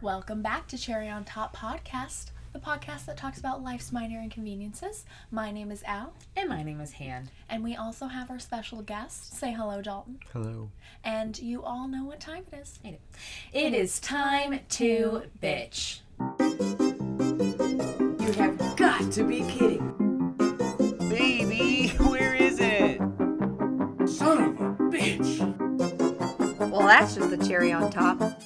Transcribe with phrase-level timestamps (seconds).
[0.00, 5.04] Welcome back to Cherry on Top Podcast, the podcast that talks about life's minor inconveniences.
[5.30, 7.30] My name is Al, And my name is Han.
[7.48, 9.34] and we also have our special guest.
[9.36, 10.20] Say hello, Dalton.
[10.32, 10.70] Hello.
[11.02, 12.78] And you all know what time it is.
[13.52, 16.00] It is time to bitch.
[18.20, 19.94] You have got to be kidding.
[21.08, 22.98] Baby, where is it?
[24.08, 25.38] Son of a bitch!
[26.70, 28.37] Well, that's just the cherry on top.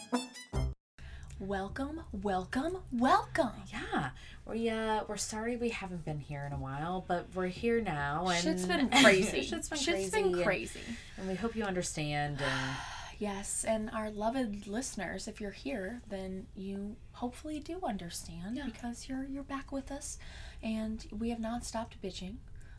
[1.47, 3.51] Welcome, welcome, welcome.
[3.73, 4.11] Yeah,
[4.47, 8.29] we uh we're sorry we haven't been here in a while, but we're here now
[8.29, 9.43] and Shit's been crazy.
[9.43, 10.23] Shit's been Shit's crazy.
[10.23, 12.41] been and- And, we hope you understand.
[12.41, 12.77] And
[13.19, 18.67] Yes, and our loved listeners, if you're here, then you hopefully do understand Yeah.
[18.67, 20.19] because you're you're back with us,
[20.63, 22.37] and we have not stopped bitching.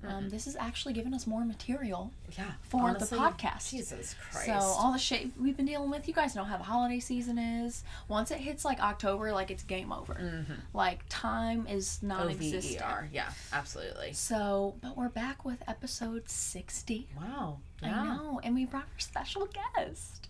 [0.07, 3.70] Um, this has actually given us more material yeah, for honestly, the podcast.
[3.70, 4.45] Jesus Christ.
[4.48, 7.38] So all the shit we've been dealing with, you guys know how the holiday season
[7.38, 7.84] is.
[8.08, 10.16] Once it hits like October, like it's game over.
[10.16, 10.53] Mm-hmm.
[10.73, 12.81] Like time is non-existent.
[12.81, 13.09] O-V-E-R.
[13.14, 14.14] Yeah, absolutely.
[14.14, 17.08] So, but we're back with episode sixty.
[17.17, 17.59] Wow.
[17.81, 20.30] I know, and we brought our special guest.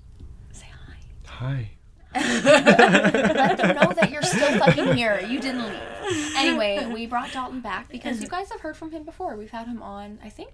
[0.52, 0.96] Say hi.
[1.26, 1.72] Hi.
[2.44, 5.20] Let them know that you're still fucking here.
[5.22, 6.36] You didn't leave.
[6.36, 9.36] Anyway, we brought Dalton back because you guys have heard from him before.
[9.36, 10.52] We've had him on, I think,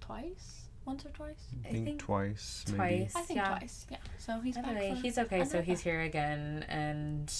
[0.00, 1.46] twice, once or twice.
[1.64, 2.76] I think, think twice, maybe.
[2.76, 3.12] Twice.
[3.16, 3.48] I think yeah.
[3.48, 3.86] twice.
[3.90, 3.96] Yeah.
[4.18, 4.96] So he's Anyway, back.
[4.96, 7.32] For he's okay, so he's here again, and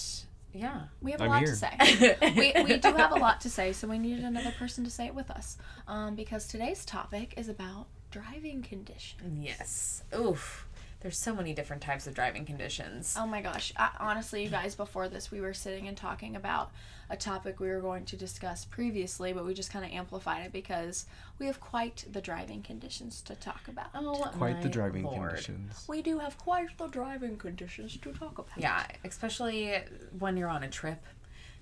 [0.53, 0.83] yeah.
[1.01, 1.47] We have a I'm lot here.
[1.47, 2.17] to say.
[2.35, 5.05] we, we do have a lot to say, so we needed another person to say
[5.05, 5.57] it with us.
[5.87, 9.45] Um, because today's topic is about driving conditions.
[9.45, 10.03] Yes.
[10.17, 10.67] Oof.
[11.01, 13.15] There's so many different types of driving conditions.
[13.17, 13.71] Oh my gosh.
[13.77, 16.71] I, honestly, you guys, before this, we were sitting and talking about
[17.09, 20.51] a topic we were going to discuss previously, but we just kind of amplified it
[20.51, 21.05] because
[21.39, 23.87] we have quite the driving conditions to talk about.
[23.95, 25.29] Oh, Quite the driving Lord.
[25.29, 25.85] conditions.
[25.87, 28.57] We do have quite the driving conditions to talk about.
[28.57, 29.75] Yeah, especially
[30.17, 31.01] when you're on a trip.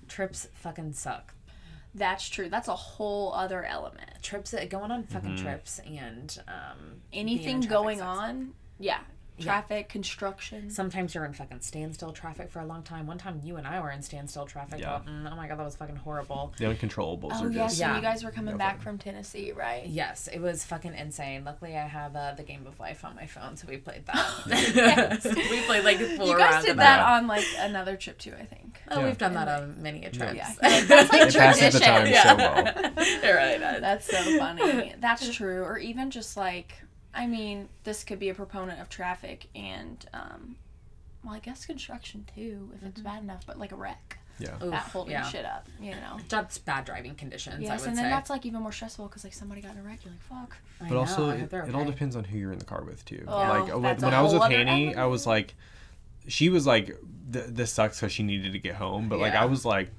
[0.08, 1.32] Trips fucking suck.
[1.94, 2.48] That's true.
[2.48, 4.10] That's a whole other element.
[4.22, 5.44] Trips, going on fucking Mm-hmm.
[5.44, 8.18] trips and um, Anything going sucks.
[8.18, 8.98] on, yeah.
[9.44, 10.70] Traffic, construction.
[10.70, 13.06] Sometimes you're in fucking standstill traffic for a long time.
[13.06, 14.80] One time you and I were in standstill traffic.
[14.80, 14.86] Yeah.
[14.90, 15.28] Dalton.
[15.30, 16.52] Oh my god, that was fucking horrible.
[16.58, 17.78] The uncontrollables Oh are yes, just.
[17.78, 18.82] so you guys were coming No back fun.
[18.84, 19.86] from Tennessee, right?
[19.86, 21.44] Yes, it was fucking insane.
[21.44, 25.24] Luckily, I have uh, the Game of Life on my phone, so we played that.
[25.50, 27.06] we played like four You guys rounds did of that that.
[27.08, 28.80] on like another trip too, I think.
[28.90, 29.06] Oh, Yeah.
[29.06, 30.34] we've done that on many a trips.
[30.34, 32.22] Yeah, that's like It passes the time tradition.
[32.22, 32.66] so well.
[32.96, 33.80] it really does.
[33.80, 34.94] That's so funny.
[35.00, 35.62] That's true.
[35.62, 36.74] Or even just like,
[37.14, 40.56] I mean, this could be a proponent of traffic and, um,
[41.24, 44.54] well, I guess construction too, if it's bad enough, but like a wreck, Yeah.
[44.62, 45.24] Oof, that holding yeah.
[45.24, 46.18] shit up, you know.
[46.28, 47.56] That's bad driving conditions.
[47.60, 48.10] I Yes, would and then say.
[48.10, 50.56] that's like even more stressful because like somebody got in a wreck, you're like, fuck.
[50.78, 52.64] But know, also, I it, hope they're it all depends on who you're in the
[52.64, 53.24] car with, too.
[53.26, 55.54] Oh, like, when, that's when I was with other Hanny, I was like,
[56.28, 56.86] she was like,
[57.32, 59.08] th- this sucks because she needed to get home.
[59.08, 59.90] But, like, I was like,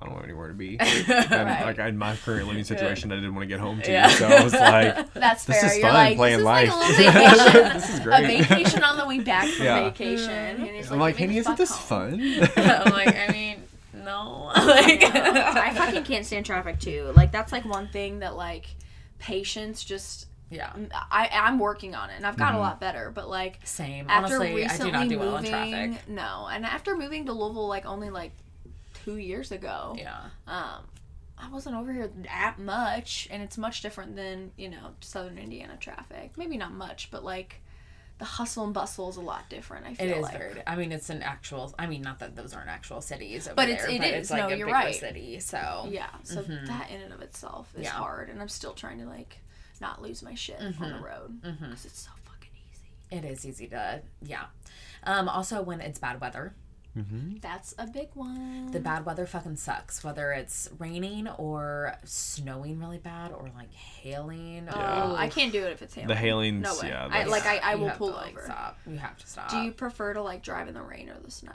[0.00, 0.76] I don't have anywhere to be.
[0.80, 1.64] and, Right.
[1.66, 3.90] like, in my current living situation, I didn't want to get home to.
[3.90, 4.08] Yeah.
[4.08, 5.70] So I was like, That's This fair.
[5.70, 6.68] is you're fun, like, playing this is life.
[6.70, 7.72] like a vacation.
[7.74, 8.24] this is great.
[8.24, 9.84] a vacation on the way back from Yeah.
[9.90, 10.30] vacation.
[10.30, 12.20] And he's I'm like, "Give me isn't this home." fun?
[12.56, 13.62] I'm like, I mean,
[14.04, 14.52] no.
[14.56, 17.12] like, I fucking can't stand traffic too.
[17.16, 18.66] Like that's Like one thing that like
[19.18, 20.72] patience just yeah.
[21.10, 22.56] I I'm working on it and I've got Mm-hmm.
[22.58, 24.06] a lot better, but like Same.
[24.08, 25.50] after Honestly, I recently do not do well in moving,
[25.92, 26.08] traffic.
[26.08, 28.32] no, and after moving to Louisville like only like
[29.08, 30.20] two years ago, Yeah.
[30.46, 30.84] um,
[31.38, 35.76] I wasn't over here that much, and it's much different than you know Southern Indiana
[35.78, 36.32] traffic.
[36.36, 37.60] Maybe not much, but like
[38.18, 39.86] the hustle and bustle is a lot different.
[39.86, 40.36] I feel It is like.
[40.38, 40.62] very.
[40.66, 41.72] I mean, it's an actual.
[41.78, 44.14] I mean, not that those aren't actual cities, over But it's- there, it but is.
[44.22, 44.94] It's like No, a you're right.
[44.94, 45.38] city.
[45.40, 47.90] So Yeah, so that in and of itself is Yeah.
[47.92, 49.38] hard, and I'm still trying to like
[49.80, 53.16] not lose my shit on the road because it's so fucking easy.
[53.16, 54.02] it is easy to.
[54.22, 54.46] Yeah.
[55.04, 55.28] Um.
[55.28, 56.56] Also, when it's bad weather,
[56.98, 57.36] Mm-hmm.
[57.40, 58.70] That's a big one.
[58.72, 60.02] the bad weather fucking sucks.
[60.02, 64.68] Whether it's raining or snowing really bad, or like hailing.
[64.72, 66.08] Oh, I can't do it if it's hailing.
[66.08, 66.88] the hailings, No way.
[66.88, 67.08] yeah.
[67.10, 68.44] I like I, I will pull to, like, over.
[68.44, 68.78] Stop.
[68.86, 69.50] You have to stop.
[69.50, 71.52] Do you prefer to like drive in the rain or the snow?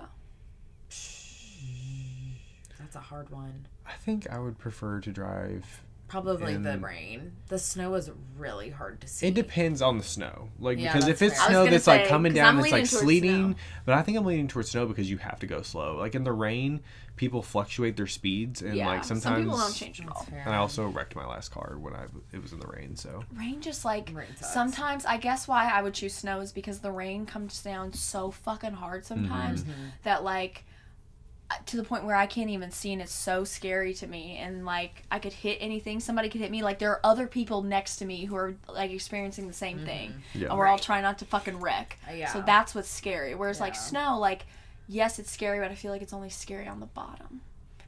[2.79, 3.67] That's a hard one.
[3.85, 5.81] I think I would prefer to drive
[6.13, 7.31] Probably the rain.
[7.47, 9.27] The snow is really hard to see.
[9.27, 10.49] It depends on the snow.
[10.59, 11.47] Like Yeah, because if it's fair.
[11.49, 13.55] Snow gonna that's like coming down I'm like sleeting, snow.
[13.85, 15.97] but I think I'm leaning towards snow because you have to go slow.
[15.97, 16.81] Like in the rain,
[17.15, 18.85] people fluctuate their speeds and yeah.
[18.85, 20.27] like sometimes Some people don't change at all.
[20.31, 23.23] And I also wrecked my last car when I it was in the rain, so
[23.33, 26.91] Rain just like Rain sometimes I guess why I would choose snow is because the
[26.91, 29.71] rain comes down so fucking hard sometimes Mm-hmm.
[30.03, 30.65] that like
[31.67, 34.65] to the point where I can't even see and it's so scary to me and
[34.65, 37.97] like I could hit anything somebody could hit me like there are other people next
[37.97, 40.49] to me who are like experiencing the same thing Yeah.
[40.49, 42.31] and we're all trying not to fucking wreck Uh, yeah.
[42.33, 44.45] so that's what's scary whereas like snow like
[44.89, 47.39] yes, it's scary, but I feel like it's only scary on the bottom.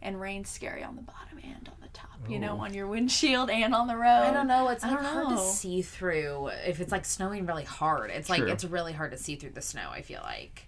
[0.01, 2.09] And rain's scary on the bottom and on the top.
[2.29, 2.63] You know, Oh.
[2.63, 4.07] on your windshield and on the road.
[4.23, 4.69] I don't know.
[4.69, 8.11] It's I like don't hard to see through if it's like snowing really hard.
[8.11, 9.89] It's like it's really hard to see through the snow.
[9.91, 10.67] I feel like.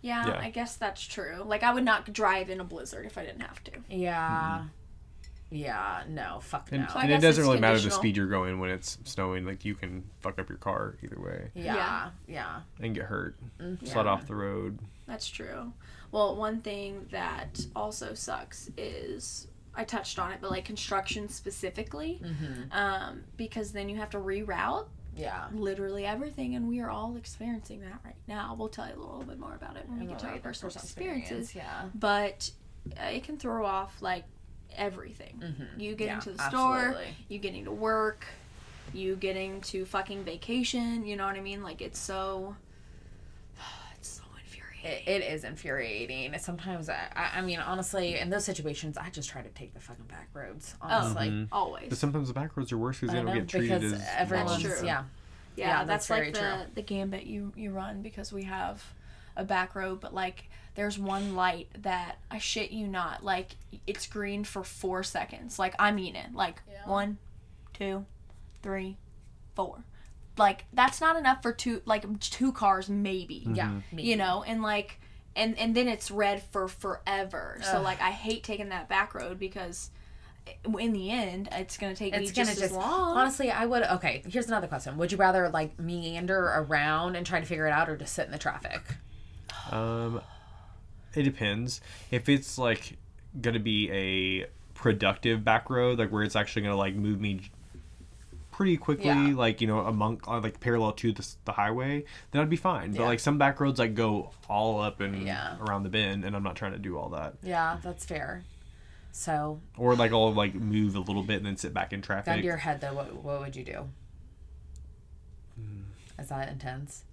[0.00, 0.38] Yeah, Yeah.
[0.40, 1.42] I guess that's true.
[1.44, 3.72] Like I would not drive in a blizzard if I didn't have to.
[3.90, 4.64] Yeah.
[5.50, 6.02] Yeah.
[6.08, 6.40] No.
[6.42, 7.00] Fuck And, no.
[7.00, 9.44] And it doesn't really matter the speed you're going when it's snowing.
[9.46, 12.10] Like you can fuck up your car either way yeah.
[12.26, 12.60] Yeah.
[12.80, 13.86] and get hurt, Mm-hmm.
[13.86, 14.10] slide Yeah.
[14.12, 14.78] off the road.
[15.06, 15.72] That's true.
[16.12, 22.20] Well, one thing that also sucks is I touched on it, but like construction specifically,
[22.22, 22.72] Mm-hmm.
[22.72, 24.86] um, because then you have to reroute
[25.18, 25.46] Yeah.
[25.52, 28.54] literally everything, and we are all experiencing that right now.
[28.58, 30.72] We'll tell you a little bit more about it when we get to our personal
[30.74, 31.54] experiences.
[31.54, 31.84] Yeah.
[31.94, 32.50] But
[32.98, 34.24] uh, it can throw off like
[34.76, 35.42] everything.
[35.42, 35.80] Mm-hmm.
[35.80, 37.16] You getting Yeah, to the store, absolutely.
[37.28, 38.24] you getting to work,
[38.94, 41.04] you getting to fucking vacation.
[41.04, 41.62] You know what I mean?
[41.62, 42.56] Like it's so.
[44.82, 45.14] It's infuriating.
[45.14, 46.38] It, it is infuriating.
[46.38, 49.80] Sometimes, I, I I mean, honestly, in those situations, I just try to take the
[49.80, 50.74] fucking back roads.
[50.80, 51.48] Honestly, Mhm.
[51.52, 51.88] Always.
[51.88, 54.08] But sometimes the back roads are worse because I they don't get treated because as
[54.16, 54.74] everyone's true.
[54.84, 55.04] yeah.
[55.56, 56.72] Yeah, Yeah, that's, that's like very the true.
[56.76, 58.84] the gambit you you run because we have
[59.36, 64.06] a back road, but like there's one light that I shit you not, like it's
[64.06, 65.58] green for four seconds.
[65.58, 66.32] Like I mean it.
[66.32, 67.18] Like one,
[67.72, 68.06] two,
[68.62, 68.96] three,
[69.56, 69.82] four.
[70.38, 73.42] Like that's not enough for two like two cars maybe.
[73.52, 73.96] Yeah, Mm-hmm.
[73.96, 74.02] me.
[74.04, 75.00] You know, and like
[75.36, 77.58] and and then it's red for forever.
[77.62, 79.90] So like I hate taking that back road because
[80.78, 83.18] in the end it's gonna take me it's just, gonna just as long.
[83.18, 87.38] honestly i would okay here's another question would you rather like meander around and try
[87.38, 88.80] to figure it out or just sit in the traffic
[89.70, 90.22] Um,
[91.14, 91.82] it depends.
[92.10, 92.96] If it's like
[93.40, 97.50] gonna be a productive back road, like where it's actually gonna like move me j-
[98.58, 99.34] pretty quickly, Yeah.
[99.36, 102.90] like you know, among uh, like parallel to the, the highway, then I'd be fine.
[102.90, 103.06] But Yeah.
[103.06, 105.56] like some back roads like go all up and Yeah.
[105.60, 107.34] around the bend, and I'm not trying to do all that.
[107.40, 108.42] yeah that's fair
[109.12, 112.06] so Or like I'll like move a little bit and then sit back in gun
[112.06, 112.40] traffic.
[112.40, 113.88] to your head though what, what would you do
[115.54, 115.82] Hmm.
[116.18, 117.04] is that intense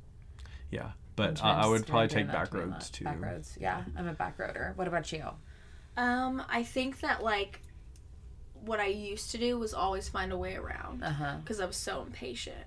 [0.71, 3.03] Yeah, but I'm uh, I would probably take that back to me a roads too.
[3.05, 5.23] back roads yeah i'm a back roader what about you
[5.97, 7.61] Um, I think that like
[8.63, 11.75] what I used to do was always find a way around uh-huh because I was
[11.77, 12.57] so impatient.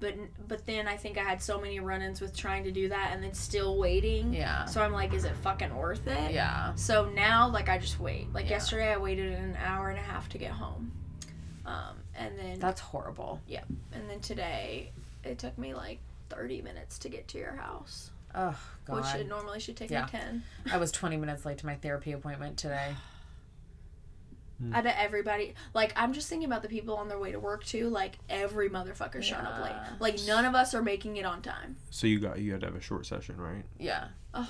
[0.00, 0.14] But
[0.48, 3.22] but then I think I had so many run-ins with trying to do that and
[3.22, 4.34] then still waiting.
[4.34, 6.32] yeah So I'm like, is it fucking worth it?
[6.32, 8.32] yeah So now like I just wait.
[8.32, 8.52] Like Yeah.
[8.52, 10.90] yesterday I waited an hour and a half to get home.
[11.64, 13.66] Um, and then that's horrible Yep.
[13.92, 14.90] and then today
[15.22, 16.00] it took me like
[16.30, 20.06] 30 minutes to get to your house, oh god which it normally should take Yeah.
[20.06, 20.42] me 10.
[20.72, 22.94] i was 20 minutes late to my therapy appointment today
[24.62, 24.74] Mm.
[24.74, 27.64] I bet everybody like I'm just thinking about the people on their way to work
[27.64, 27.88] too.
[27.88, 29.74] Like every motherfucker showing up late.
[30.00, 31.76] Like none of us are making it on time.
[31.90, 33.64] So you got you had to have a short session, right?
[33.78, 34.48] yeah Oh.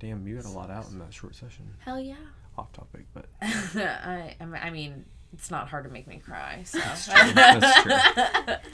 [0.00, 1.64] Damn, you got a lot out in that short session.
[1.78, 2.16] Hell yeah.
[2.58, 6.62] Off topic, but I, I I mean, it's not hard to make me cry.
[6.64, 7.92] So That's true.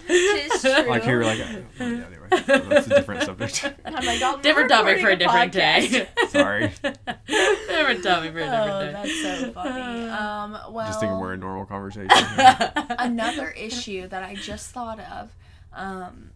[0.06, 0.88] Tis true.
[0.88, 3.64] like you're like, oh, yeah, anyway, that's a different subject.
[3.84, 6.08] I'm like, "Dalton, different topic for a recording different day.
[6.28, 6.72] Sorry,
[7.68, 9.14] different topic for a Oh, different day.
[9.22, 10.08] that's so funny.
[10.08, 12.10] Um, well, just thinking we're in normal conversation.
[12.10, 12.72] here.
[12.98, 15.30] another issue that I just thought of,
[15.72, 16.30] um,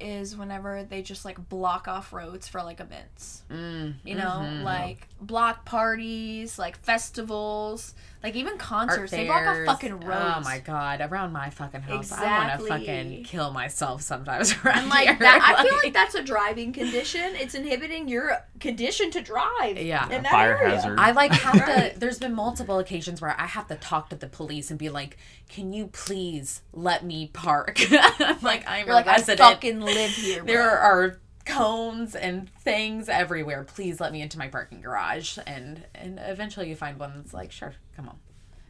[0.00, 3.42] is whenever they just like block off roads for like events.
[3.50, 4.62] Mm, You know, mhm.
[4.62, 9.10] like block parties, like festivals, like even concerts.
[9.12, 10.34] They block off fucking roads.
[10.36, 14.78] Oh my god, around my fucking house, I want to fucking kill myself sometimes around
[14.78, 15.16] And like here.
[15.20, 17.34] that, I feel like that's a driving condition.
[17.34, 19.78] It's inhibiting your condition to drive.
[19.78, 20.04] Yeah.
[20.10, 20.74] in that Fire area.
[20.76, 20.98] hazard.
[20.98, 21.98] I like have to.
[21.98, 25.16] There's been multiple occasions where I have to talk to the police and be like,
[25.48, 29.38] "Can you please let me park?" I'm like, I'm You're a like, I resident.
[29.88, 30.42] Fucking live here.
[30.44, 30.78] There bro.
[30.78, 33.64] are cones and things everywhere.
[33.64, 35.38] Please let me into my parking garage.
[35.46, 38.16] And and eventually you find one that's like, sure, come on,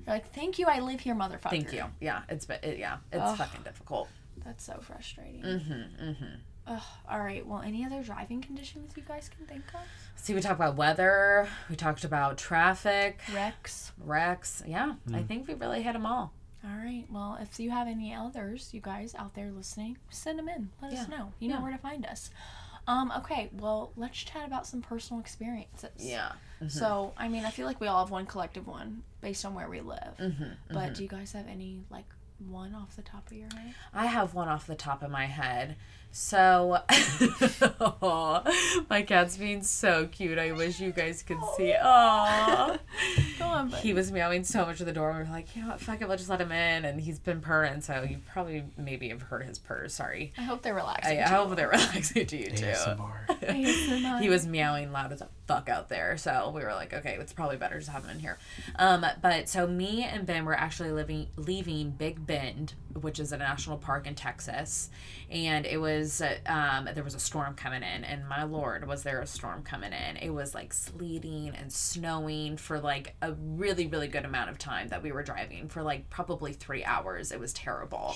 [0.06, 1.50] You're like, thank you, I live here, motherfucker.
[1.50, 1.84] thank you.
[2.00, 3.36] Yeah, it's be- it, yeah, it's Ugh.
[3.38, 4.08] fucking difficult.
[4.44, 5.42] That's so frustrating.
[5.42, 6.24] Mm-hmm, mm-hmm.
[6.68, 7.44] Ugh, all right.
[7.46, 9.80] Well, any other driving conditions you guys can think of?
[10.16, 11.48] See, we talked about weather.
[11.70, 13.92] We talked about traffic, Rex.
[13.98, 14.62] wrecks.
[14.66, 16.32] Yeah, I think we really hit them all.
[16.68, 17.04] All right.
[17.10, 20.70] Well, if you have any others, you guys out there listening, send them in.
[20.82, 21.32] Let us know.
[21.38, 22.30] You know where to find us.
[22.86, 25.90] Um, okay, well, let's chat about some personal experiences.
[25.98, 26.32] Yeah.
[26.68, 29.68] So, I mean, I feel like we all have one collective one based on where
[29.68, 30.16] we live.
[30.18, 30.44] Mm-hmm.
[30.72, 32.06] But do you guys have any, like,
[32.38, 33.74] one off the top of your head?
[33.92, 35.76] I have one off the top of my head.
[36.10, 36.78] So,
[38.90, 40.38] my cat's being so cute.
[40.38, 41.74] I wish you guys could see.
[41.80, 42.78] Aww.
[43.40, 45.12] on, he was meowing so much at the door.
[45.12, 46.84] We were like, you know what, fuck it, we'll just let him in.
[46.84, 49.94] And he's been purring, so you probably maybe have heard his purrs.
[49.94, 50.32] Sorry.
[50.38, 51.18] I hope they're I, relaxing.
[51.20, 52.66] I hope they're relaxing to you too.
[52.66, 53.37] ASMR.
[54.20, 56.16] he was meowing loud as a fuck out there.
[56.16, 58.38] So we were like, okay, it's probably better to have him in here.
[58.76, 63.36] Um, but so me and Ben were actually living leaving Big Bend, which is a
[63.38, 64.90] national park in Texas,
[65.30, 69.20] and it was um, there was a storm coming in, and my lord, was there
[69.20, 70.16] a storm coming in?
[70.16, 74.88] It was like sleeting and snowing for like a really really good amount of time
[74.88, 77.32] that we were driving for like probably three hours.
[77.32, 78.14] It was terrible.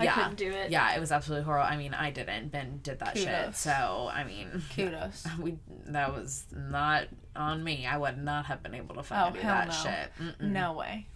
[0.00, 0.70] yeah I couldn't do it.
[0.70, 1.68] Yeah, it was absolutely horrible.
[1.68, 2.48] I mean, I didn't.
[2.50, 3.54] Ben did that shit.
[3.56, 4.39] So I mean,
[4.74, 5.26] Kudos.
[5.40, 5.56] we
[5.86, 7.04] that was not
[7.36, 7.86] on me.
[7.86, 9.74] I would not have been able to fucking Oh, do that no.
[9.74, 10.10] shit.
[10.40, 10.50] Mm-mm.
[10.52, 11.06] No way.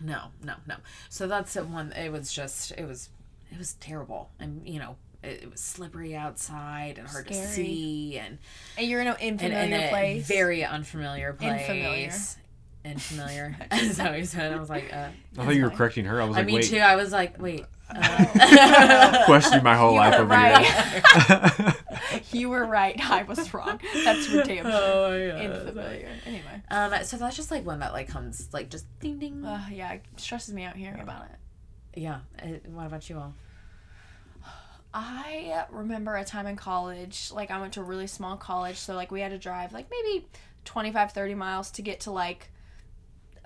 [0.00, 0.76] No, no, no.
[1.08, 1.92] So that's the one.
[1.92, 2.72] It was just.
[2.72, 3.10] It was.
[3.52, 8.18] It was terrible, and you know, it, it was slippery outside and hard to see,
[8.18, 8.38] and
[8.76, 10.26] And you're in an and, unfamiliar and a place.
[10.26, 11.60] very unfamiliar place.
[11.60, 12.10] Unfamiliar.
[12.84, 13.56] Unfamiliar.
[13.72, 14.52] Is that what you said?
[14.52, 16.20] I was like, uh, I thought you were correcting her.
[16.20, 16.78] I was like I like, mean, wait, too.
[16.78, 17.64] I was like, wait.
[17.96, 20.66] Uh, questioning my whole You life were over right.
[20.66, 21.74] here.
[22.32, 22.98] you were right.
[23.10, 23.80] I was wrong.
[24.04, 24.72] That's for damn sure.
[24.72, 25.50] oh my god.
[25.60, 26.08] Unfamiliar.
[26.26, 26.62] Anyway.
[26.70, 29.44] Um, so that's just like one that like comes like just ding ding.
[29.44, 32.00] Uh, yeah, it stresses me out hearing about it.
[32.00, 32.20] yeah.
[32.42, 33.34] Uh, what about you all?
[34.92, 38.94] I remember a time in college, like I went to a really small college, so
[38.94, 40.26] like we had to drive like maybe
[40.64, 42.53] 25 30 miles to get to like a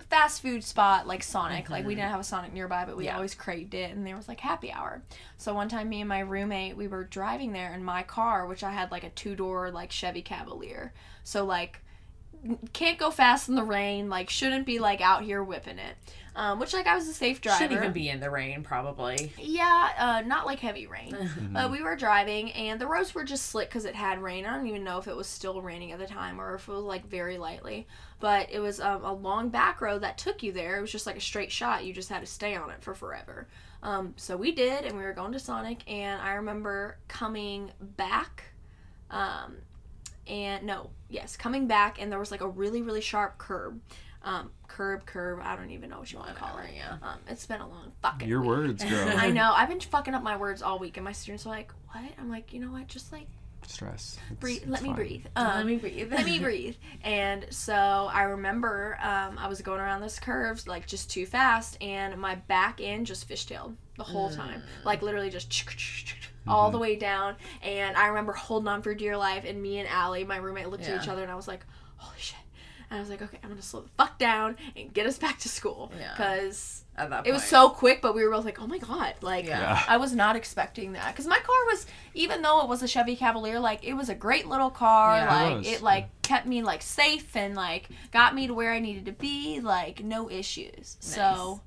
[0.09, 1.69] fast food spot like Sonic.
[1.69, 2.01] Like we mm-hmm.
[2.01, 3.15] didn't have a Sonic nearby, but we Yeah.
[3.15, 5.03] always craved it and there was like happy hour.
[5.37, 8.63] So one time me and my roommate, we were driving there in my car, which
[8.63, 10.93] I had like a two-door like Chevy Cavalier.
[11.23, 11.81] So like
[12.73, 15.95] can't go fast in the rain, like shouldn't be like out here whipping it.
[16.39, 17.59] Um, which like I was a safe driver.
[17.61, 19.33] Should even be in the rain, probably.
[19.37, 21.15] Yeah, uh, not like heavy rain.
[21.55, 24.45] Uh, we were driving, and the roads were just slick because it had rain.
[24.45, 26.71] I don't even know if it was still raining at the time or if it
[26.71, 27.87] was like very lightly.
[28.19, 30.77] But it was um, a long back road that took you there.
[30.77, 31.83] It was just like a straight shot.
[31.85, 33.47] You just had to stay on it for forever.
[33.81, 38.43] Um, so we did, and we were going to Sonic, and I remember coming back.
[39.09, 39.55] Um,
[40.27, 43.81] and no, yes, coming back, and there was like a really, really sharp curb.
[44.21, 46.71] Um, curb, curb, I don't even know what you want to call it.
[46.75, 46.97] yeah.
[47.01, 48.49] Um, it's been a long fucking Your week.
[48.49, 49.13] words, girl.
[49.17, 49.53] I know.
[49.55, 52.29] I've been fucking up my words all week, and my students are like, "What?" I'm
[52.29, 52.87] like, "You know what?
[52.87, 53.27] Just like
[53.67, 54.17] Stress.
[54.31, 54.61] It's- breathe.
[54.63, 55.25] it's Let me breathe.
[55.35, 56.11] Um, let me breathe.
[56.11, 57.73] let me breathe." And so
[58.11, 62.35] I remember um, I was going around this curve like just too fast, and my
[62.35, 65.49] back end just fishtailed the whole time, like literally just
[66.47, 67.35] all the way down.
[67.61, 70.87] And I remember holding on for dear life, and me and Allie, my roommate, looked
[70.87, 71.65] at each other, and I was like,
[71.97, 72.38] "Holy shit!"
[72.91, 75.37] And I was like, "Okay, I'm gonna slow the fuck down and get us back
[75.39, 76.11] to school," Yeah.
[76.11, 79.13] because At that it was so quick, but we were both like, "Oh my god!"
[79.21, 79.83] Like, Yeah.
[79.87, 83.15] I was not expecting that because my car was, even though it was a Chevy
[83.15, 85.17] Cavalier, like it was a great little car.
[85.17, 85.23] Yeah.
[85.23, 85.67] It like was.
[85.67, 89.11] it, like kept me like safe and like got me to where I needed to
[89.13, 89.59] be.
[89.61, 90.97] Like no issues.
[90.99, 91.61] So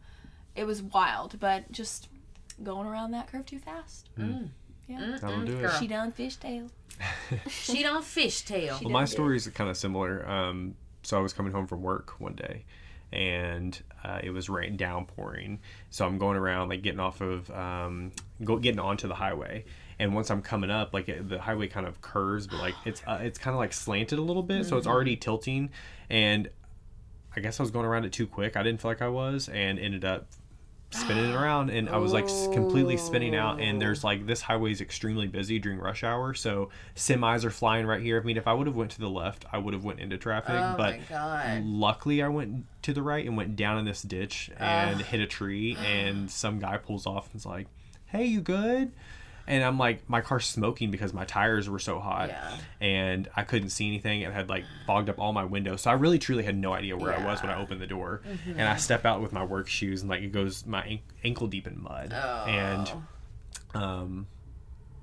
[0.57, 2.09] it was wild, but just
[2.63, 4.09] going around that curve too fast.
[4.89, 5.71] Yeah, That'll do it.
[5.79, 6.69] she done fishtail.
[7.49, 8.81] She don't fishtail.
[8.83, 9.13] Well, my done did.
[9.13, 10.29] story is kind of similar.
[10.29, 12.65] Um, so I was coming home from work one day,
[13.13, 15.61] and uh, it was rain downpouring.
[15.91, 18.13] So I'm going around, like getting off of, um,
[18.45, 19.65] go, getting onto the highway.
[19.99, 23.03] And once I'm coming up, like it, the highway kind of curves, but like it's
[23.07, 25.71] uh, it's kind of like slanted a little bit, so it's already tilting.
[26.11, 26.49] And
[27.37, 28.57] I guess I was going around it too quick.
[28.57, 30.27] I didn't feel like I was, and ended up
[30.93, 34.73] spinning it around and I was like completely spinning out and there's like this highway
[34.73, 38.21] is extremely busy during rush hour so semis are flying right here.
[38.21, 40.19] I mean if I would have went to the left I would have went into
[40.19, 41.01] traffic Oh but
[41.65, 45.27] luckily I went to the right and went down in this ditch and hit a
[45.27, 47.67] tree and some guy pulls off and is like
[48.07, 48.93] hey you good
[49.47, 52.29] and I'm like my car's smoking because my tires were so hot.
[52.29, 52.57] Yeah.
[52.81, 54.23] and I couldn't see anything.
[54.23, 55.83] It had like fogged up all my windows.
[55.83, 58.23] So I really truly had no idea where I was when I opened the door.
[58.47, 61.47] And I step out with my work shoes and like it goes my an- ankle
[61.49, 62.13] deep in mud.
[62.49, 62.93] And
[63.75, 64.27] um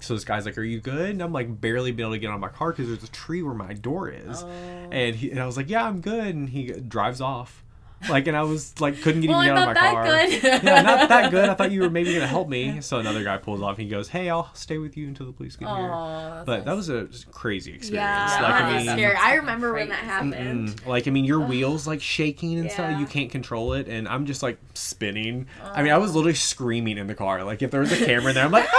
[0.01, 2.29] so this guy's like, "Are you good?" And I'm like, barely been able to get
[2.29, 4.43] on my car because there's a tree where my door is,
[4.91, 7.65] and he and I was like, "Yeah, I'm good." And he drives off,
[8.09, 10.05] like, and I was like, couldn't get Well, even I'm get out of not my
[10.05, 10.51] that car.
[10.59, 10.63] good.
[10.63, 11.49] yeah, not that good.
[11.49, 12.79] I thought you were maybe gonna help me.
[12.81, 13.77] So another guy pulls off.
[13.77, 16.45] and He goes, "Hey, I'll stay with you until the police get here." Aw, that's
[16.45, 17.91] But that was a crazy experience.
[18.31, 19.15] Yeah, like, I mean, scary.
[19.15, 20.33] I fucking remember when that happened.
[20.69, 22.99] Mm, like I mean, your wheels like shaking and stuff.
[22.99, 25.47] You can't control it, and I'm just like spinning.
[25.63, 27.43] I mean, I was literally screaming in the car.
[27.43, 28.67] Like if there was a camera in there, I'm like,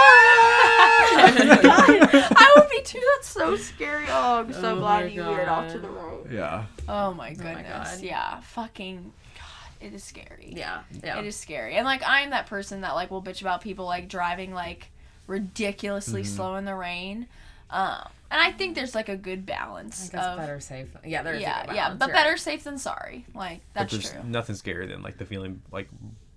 [1.03, 3.01] I would be too.
[3.15, 4.05] That's so scary.
[4.09, 6.19] Oh, I'm so Oh glad you veered off to the right.
[6.31, 6.65] yeah.
[6.87, 7.95] Oh my goodness.
[7.95, 8.01] God.
[8.01, 8.39] yeah.
[8.41, 9.85] Fucking God.
[9.87, 10.53] It is scary.
[10.55, 11.19] yeah, yeah.
[11.19, 11.75] It is scary.
[11.75, 14.91] And like I'm that person that like will bitch about people like driving like
[15.27, 16.35] ridiculously Mm-hmm.
[16.35, 17.27] slow in the rain.
[17.69, 20.87] Um, and I think there's like a good balance I guess of better safe.
[21.05, 22.39] Yeah, there's yeah, a good yeah, but better right.
[22.39, 23.25] safe than sorry.
[23.33, 24.21] Like But that's there's true.
[24.25, 25.87] nothing scarier than like the feeling like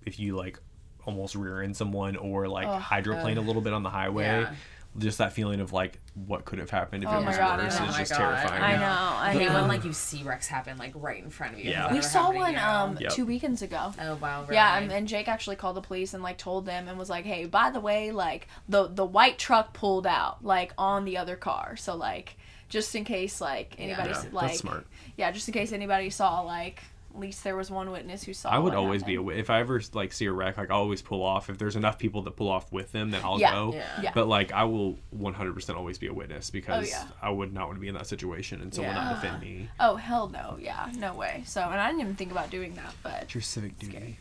[0.05, 0.59] if you like
[1.05, 2.81] almost rear end someone or like Ugh.
[2.81, 4.23] hydroplane a little bit on the highway.
[4.25, 4.53] Yeah.
[4.97, 7.75] Just that feeling of like what could have happened if Oh it was God, worse
[7.75, 8.63] I is Oh just God, terrifying.
[8.63, 9.55] I know, I I hate know.
[9.55, 11.69] when like you see wrecks happen like right in front of you.
[11.69, 11.91] Yeah.
[11.91, 12.59] We saw one you?
[12.59, 13.11] um Yep.
[13.11, 13.91] two weekends ago.
[14.01, 14.43] Oh wow.
[14.43, 14.55] Really?
[14.55, 17.25] Yeah, and, and Jake actually called the police and like told them and was like,
[17.25, 21.35] "Hey, by the way, like the the white truck pulled out like on the other
[21.35, 22.37] car, so like
[22.69, 24.87] just in case like anybody Yeah, like that's smart.
[25.17, 26.85] yeah, just in case anybody saw like at
[27.19, 28.49] least there was one witness who saw.
[28.49, 29.39] I would what always be a happened.
[29.39, 31.49] if I ever like see a wreck, like I always pull off.
[31.49, 33.73] If there's enough people that pull off with them, then I'll Yeah, go.
[33.73, 33.85] yeah.
[34.03, 34.11] Yeah.
[34.13, 37.05] But like I will 100% always be a witness because yeah.
[37.21, 39.03] I would not want to be in that situation and someone Yeah.
[39.03, 39.69] not defend me.
[39.79, 41.43] Oh hell no, yeah, no way.
[41.45, 44.17] So and I didn't even think about doing that, but It's your civic duty.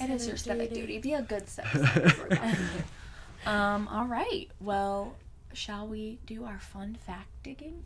[0.00, 0.98] it is your civic duty.
[0.98, 2.12] Be a good citizen.
[3.46, 3.88] um.
[3.88, 4.48] All right.
[4.60, 5.14] Well,
[5.52, 7.84] shall we do our fun fact digging?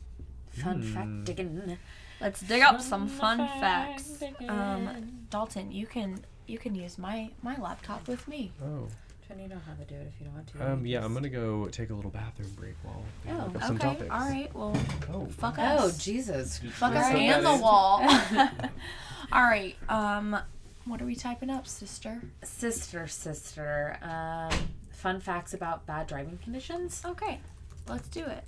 [0.51, 1.79] Fun fact digging.
[2.21, 4.23] Let's dig up some fun facts.
[4.49, 8.53] Um, Dalton, you can you can use my my laptop with me.
[8.63, 8.87] Oh.
[9.29, 10.73] Jen, you know how to do it if you don't want to.
[10.73, 10.87] Um.
[10.87, 11.05] Yeah.
[11.05, 13.89] I'm gonna go take a little bathroom break while we Oh, look up some okay.
[13.89, 14.11] topics.
[14.11, 14.55] All right.
[14.55, 14.77] Well,
[15.13, 15.27] Oh.
[15.27, 15.81] fuck us.
[15.81, 15.99] Oh us.
[15.99, 16.59] Jesus.
[16.73, 18.01] Fuck us and the wall.
[19.33, 19.77] All right.
[19.89, 20.37] Um,
[20.85, 22.21] what are we typing up, sister?
[22.43, 23.97] Sister, sister.
[24.03, 24.51] Um,
[24.91, 27.03] fun facts about bad driving conditions.
[27.07, 27.41] Okay,
[27.89, 28.45] let's do it.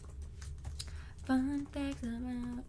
[1.25, 2.63] Fun facts about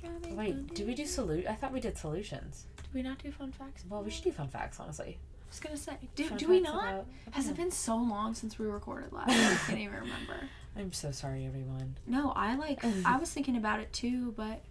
[0.00, 0.36] driving.
[0.36, 1.46] Wait, did we do salute?
[1.46, 2.66] I thought we did solutions.
[2.76, 3.84] Did we not do fun facts?
[3.88, 5.18] Well, we should do fun facts, honestly.
[5.20, 6.84] I was gonna say, do, Fun do we not?
[6.88, 9.30] about- Has it been so long since we recorded last?
[9.30, 10.48] I can't even remember.
[10.76, 11.96] I'm so sorry, everyone.
[12.06, 12.84] No, I like.
[13.04, 14.62] I was thinking about it too, but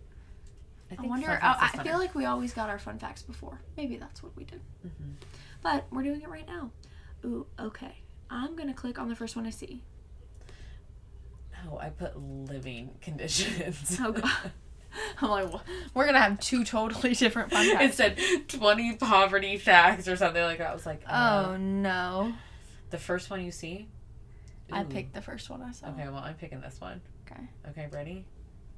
[0.89, 1.37] I, I wonder.
[1.41, 3.59] I, I feel like we always got our fun facts before.
[3.75, 4.61] Maybe that's what we did.
[4.87, 5.15] Mhm.
[5.61, 6.71] But we're doing it right now.
[7.25, 7.95] Ooh, okay.
[8.29, 9.83] I'm gonna click on the first one I see.
[11.69, 13.97] Oh, I put living conditions.
[14.01, 14.51] Oh god.
[15.21, 15.61] I'm like, "Wha-
[15.93, 17.99] we're gonna have two totally different fun facts.
[17.99, 20.71] it said 20 poverty facts or something like that.
[20.71, 21.13] I was like, oh
[21.53, 22.33] uh, no.
[22.89, 23.87] the first one you see?
[24.71, 25.87] I picked the first one I saw.
[25.89, 27.01] Okay, well, I'm picking this one.
[27.25, 27.41] Okay.
[27.69, 28.25] Okay, ready?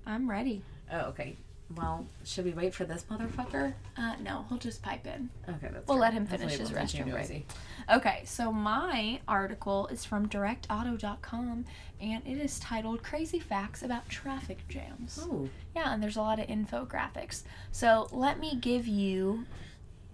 [0.06, 0.64] I'm ready.
[0.92, 1.36] Oh, okay.
[1.76, 3.74] Well, should we wait for this motherfucker?
[3.98, 5.30] Uh, no, he'll just pipe in.
[5.48, 6.02] Okay, that's We'll fair.
[6.02, 7.48] let him finish his won't be too restroom break.
[7.92, 11.66] Okay, so my article is from directauto.com
[12.00, 15.20] and it is titled Crazy Facts About Traffic Jams.
[15.26, 15.50] Ooh.
[15.76, 17.44] Yeah, and there's a lot of infographics.
[17.72, 19.46] So let me give you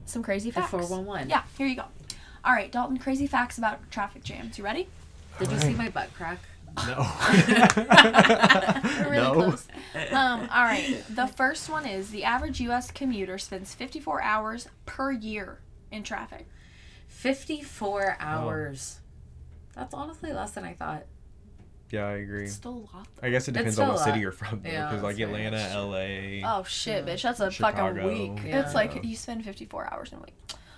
[0.06, 0.72] some crazy The facts.
[0.72, 1.30] 411.
[1.30, 1.86] Yeah, here you go.
[2.43, 4.58] All right, Dalton, crazy facts about traffic jams.
[4.58, 4.88] You ready?
[5.39, 6.39] Did you see my butt crack?
[6.86, 7.08] No.
[9.00, 9.34] We're really no.
[9.34, 9.68] close.
[10.12, 12.92] Um, all right, the first one is the average U.S.
[12.92, 15.60] commuter spends 54 hours per year
[15.92, 16.48] in traffic.
[17.08, 19.00] 54 hours.
[19.76, 21.06] That's honestly less than I thought.
[21.90, 22.44] Yeah, I agree.
[22.44, 23.08] It's still a lot.
[23.24, 24.70] I guess it depends on what city you're from, though.
[24.70, 25.78] Yeah, Because like Atlanta, true.
[25.80, 26.42] L.A.
[26.46, 27.94] Oh shit, bitch, that's a Chicago.
[27.96, 28.44] fucking week.
[28.46, 28.62] Yeah.
[28.62, 30.36] It's like you spend 54 hours in a week.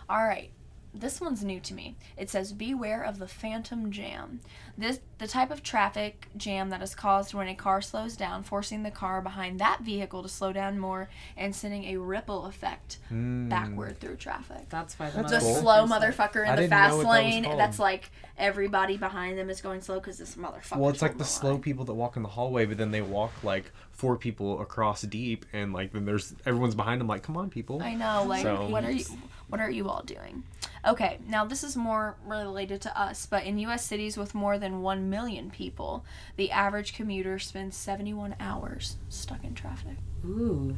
[0.08, 0.52] All right.
[1.00, 1.96] This one's new to me.
[2.18, 4.42] It says beware of the phantom jam.
[4.78, 8.84] This the type of traffic jam that is caused when a car slows down, forcing
[8.84, 13.50] the car behind that vehicle to slow down more and sending a ripple effect Mm.
[13.50, 14.70] backward through traffic.
[14.70, 15.56] That's why the, That's cool.
[15.56, 17.44] slow motherfuckers that- motherfucker I in the fast what that lane.
[17.58, 20.78] That's like everybody behind them is going slow because this motherfucker.
[20.78, 22.92] Well, it's like told the them slow people that walk in the hallway, but then
[22.92, 27.08] they walk like four people across deep, and like then there's everyone's behind them.
[27.08, 27.82] Like, come on, people.
[27.84, 28.24] I know.
[28.28, 29.06] Like, So- what are you?
[29.50, 30.44] What are you all doing?
[30.88, 33.86] Okay, now this is more related to us, but in U.S.
[33.86, 36.06] cities with more than one million people,
[36.38, 39.98] the average commuter spends 71 hours stuck in traffic.
[40.26, 40.78] Ooh.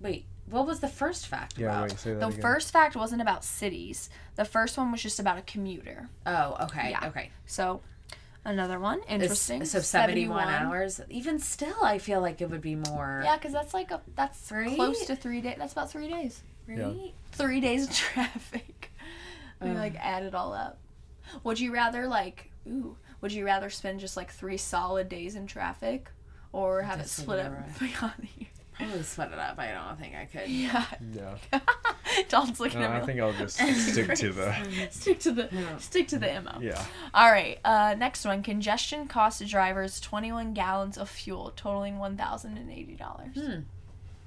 [0.00, 1.82] Wait, what was the first fact Yeah, about?
[1.90, 2.40] wait, say that The again.
[2.40, 4.10] first fact wasn't about cities.
[4.36, 6.08] The first one was just about a commuter.
[6.26, 7.06] Oh, okay, Yeah.
[7.08, 7.30] okay.
[7.46, 7.80] So,
[8.44, 9.64] another one It's- interesting.
[9.64, 11.00] So 71, hours.
[11.08, 13.22] Even still, I feel like it would be more.
[13.24, 14.74] Yeah, because that's like a that's Right?
[14.74, 15.56] close to three days.
[15.58, 16.42] That's about three days.
[16.68, 17.12] Right?
[17.32, 18.90] Three days of traffic.
[19.60, 19.76] We Ugh.
[19.76, 20.78] like add it all up.
[21.44, 22.96] Would you rather like ooh?
[23.20, 26.10] Would you rather spend just like three solid days in traffic,
[26.52, 27.78] or have it split up right.
[27.80, 28.48] beyond the year?
[28.74, 29.58] Probably split it up.
[29.58, 30.48] I don't think I could.
[30.48, 30.84] Yeah.
[31.12, 31.58] Yeah.
[32.28, 32.94] Don's looking No, at me.
[32.96, 34.88] I like, think I'll just stick to the.
[34.92, 35.76] stick to the Yeah.
[35.78, 36.58] stick to the mo.
[36.60, 36.80] Yeah.
[37.12, 37.58] All right.
[37.64, 38.44] Uh, next one.
[38.44, 43.34] Congestion costs drivers 21 gallons of fuel, totaling one thousand and eighty dollars.
[43.34, 43.60] Hmm.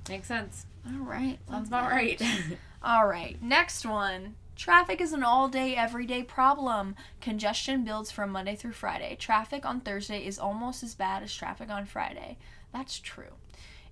[0.10, 0.65] Makes sense.
[0.88, 1.39] All right.
[1.50, 2.22] Sounds love about that.
[2.22, 2.58] right.
[2.84, 4.36] All right, next one.
[4.56, 6.96] Traffic is an all day, everyday problem.
[7.20, 9.15] Congestion builds from Monday through Friday.
[9.20, 12.38] Traffic on Thursday is almost as bad as traffic on Friday.
[12.74, 13.34] That's true.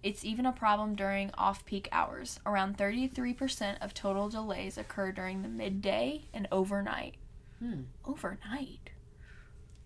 [0.02, 2.40] It's even a problem during off peak hours.
[2.46, 7.16] Around 33% of total delays occur during the midday and overnight.
[7.60, 7.82] Hmm.
[8.06, 8.92] Overnight?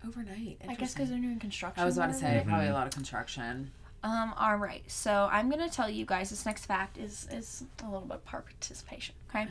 [0.06, 0.62] Overnight.
[0.68, 1.82] I guess because they're doing construction.
[1.82, 2.48] I was about to say of it.
[2.48, 3.72] probably a lot of construction.
[4.04, 4.34] Um.
[4.38, 4.84] All right.
[4.88, 8.26] So I'm gonna tell you guys this next fact is is a little bit of
[8.26, 9.16] participation.
[9.30, 9.48] Okay.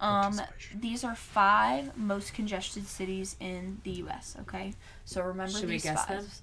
[0.00, 0.32] Um.
[0.36, 0.80] Participation.
[0.80, 4.36] These are five most congested cities in the U.S.
[4.42, 4.72] Okay.
[5.04, 6.42] So remember Should we these guess five.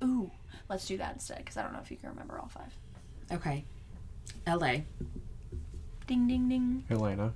[0.00, 0.08] them?
[0.10, 0.30] Ooh.
[0.68, 2.72] Let's do that instead because I don't know if you can remember all five.
[3.32, 3.64] Okay.
[4.46, 4.84] L.A.
[6.06, 6.84] Ding ding ding.
[6.90, 7.32] Atlanta.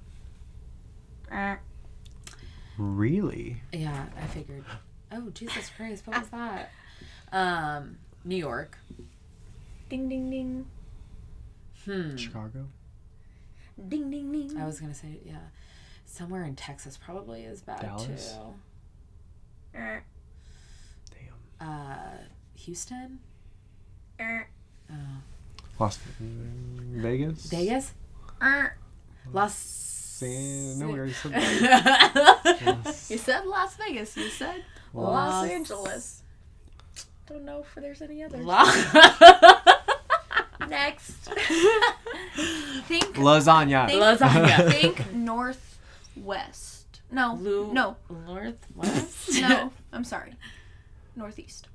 [1.30, 1.56] Uh,
[2.78, 3.60] Really?
[3.72, 4.64] Yeah, I figured.
[5.10, 6.06] Oh Jesus Christ!
[6.06, 6.70] What was that?
[7.32, 8.78] Um, New York.
[9.88, 10.66] Ding ding ding.
[11.84, 12.16] Hmm.
[12.16, 12.66] Chicago.
[13.88, 14.56] Ding ding ding.
[14.58, 15.36] I was gonna say yeah,
[16.04, 18.34] somewhere in Texas probably is bad Dallas?
[18.34, 19.78] too.
[19.78, 20.00] Uh,
[21.10, 21.68] Damn.
[21.68, 22.16] Uh,
[22.56, 23.20] Houston.
[24.20, 24.40] uh,
[24.90, 24.94] Oh.
[25.78, 27.46] Las Vegas.
[27.46, 27.92] Vegas.
[28.40, 28.68] uh.
[29.32, 29.54] Las.
[29.54, 33.04] San- no, we already said that.
[33.08, 34.16] You said Las Vegas.
[34.16, 35.12] You said Los,
[35.44, 36.22] Los- Angeles.
[37.28, 38.44] Don't know if there's any others.
[38.44, 38.86] Las.
[40.68, 41.12] Next.
[42.86, 43.86] think Lasagna.
[43.88, 44.70] Think- Lasagna.
[44.72, 47.00] think northwest.
[47.10, 47.38] No.
[47.40, 47.96] Lu- No.
[48.26, 49.40] Northwest.
[49.40, 49.72] No.
[49.92, 50.34] I'm sorry.
[51.16, 51.68] Northeast.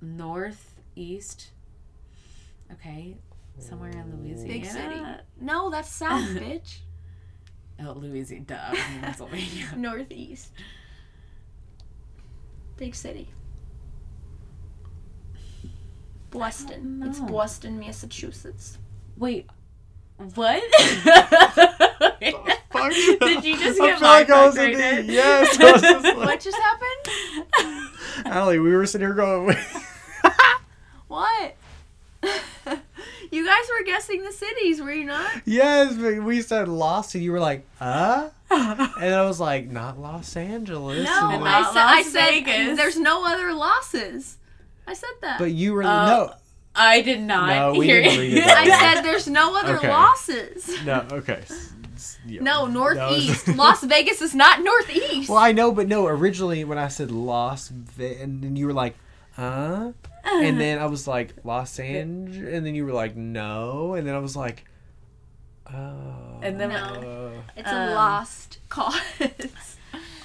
[0.00, 1.50] Northeast.
[2.72, 3.16] Okay.
[3.58, 4.48] Somewhere in Louisiana.
[4.48, 5.00] Big city.
[5.40, 6.78] No, that's south, bitch.
[7.80, 8.44] Oh, Louisiana.
[8.44, 8.54] Duh.
[8.60, 9.66] I was in Pennsylvania.
[9.76, 10.52] Northeast.
[12.76, 13.30] Big city.
[16.38, 17.02] Boston.
[17.06, 17.20] It's.
[17.20, 18.78] Boston, Massachusetts.
[19.16, 19.48] Wait.
[20.34, 20.62] What?
[23.20, 25.58] Did you just get feel like I was my in the yes.
[25.60, 27.90] I was just like, What just happened?
[28.26, 29.56] Allie, we were sitting here going.
[31.08, 31.54] What?
[33.30, 35.30] you guys were guessing the cities, were you not?
[35.44, 40.00] yes, but we said Los, and you were like, uh, and I was like, not
[40.00, 41.04] Los Angeles.
[41.04, 42.76] No, And I then- said, I Las said Vegas.
[42.76, 44.38] there's no other losses.
[44.86, 45.38] I said that.
[45.38, 46.32] but you were Uh, no,
[46.74, 48.42] I did not No, we hear didn't read it you.
[48.46, 49.88] I said there's no other Okay.
[49.88, 50.84] losses.
[50.84, 51.04] no.
[51.10, 51.40] Okay.
[51.42, 52.42] S- s- yeah.
[52.42, 53.48] No, That was- northeast.
[53.48, 55.28] Las Vegas is not northeast.
[55.30, 56.06] Well, I know, but no.
[56.06, 58.94] Originally, when I said Los, Ve- and then you were like,
[59.34, 59.92] huh?
[60.24, 64.14] And then I was like Los Angeles, and then you were like, no, and then
[64.14, 64.64] I was like,
[65.72, 66.40] oh.
[66.42, 66.76] And then- No.
[67.36, 69.00] uh, it's Um, a lost cause.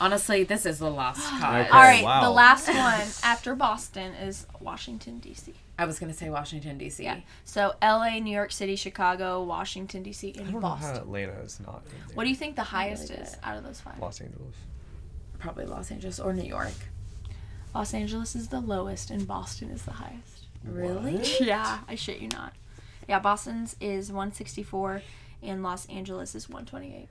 [0.02, 1.44] Honestly, this is the last cause.
[1.44, 1.70] Okay.
[1.70, 2.22] All right, wow.
[2.24, 5.54] the last one after Boston is Washington D.C.
[5.78, 7.04] I was gonna say Washington D.C.
[7.04, 7.20] Yeah.
[7.46, 10.98] So L.A., New York City, Chicago, Washington D.C., and I don't know how Boston.
[10.98, 11.84] Atlanta is not.
[11.86, 12.16] In there.
[12.16, 13.40] What do you think the highest really is good.
[13.44, 14.00] out of those five?
[14.00, 14.56] Los Angeles.
[15.38, 16.74] Probably Los Angeles or New York.
[17.76, 20.46] Los Angeles is the lowest, and Boston is the highest.
[20.64, 21.14] Really?
[21.14, 21.42] What?
[21.42, 22.54] Yeah, I shit you not.
[23.08, 25.04] Yeah, Boston's is 164,
[25.44, 27.08] and Los Angeles is 128.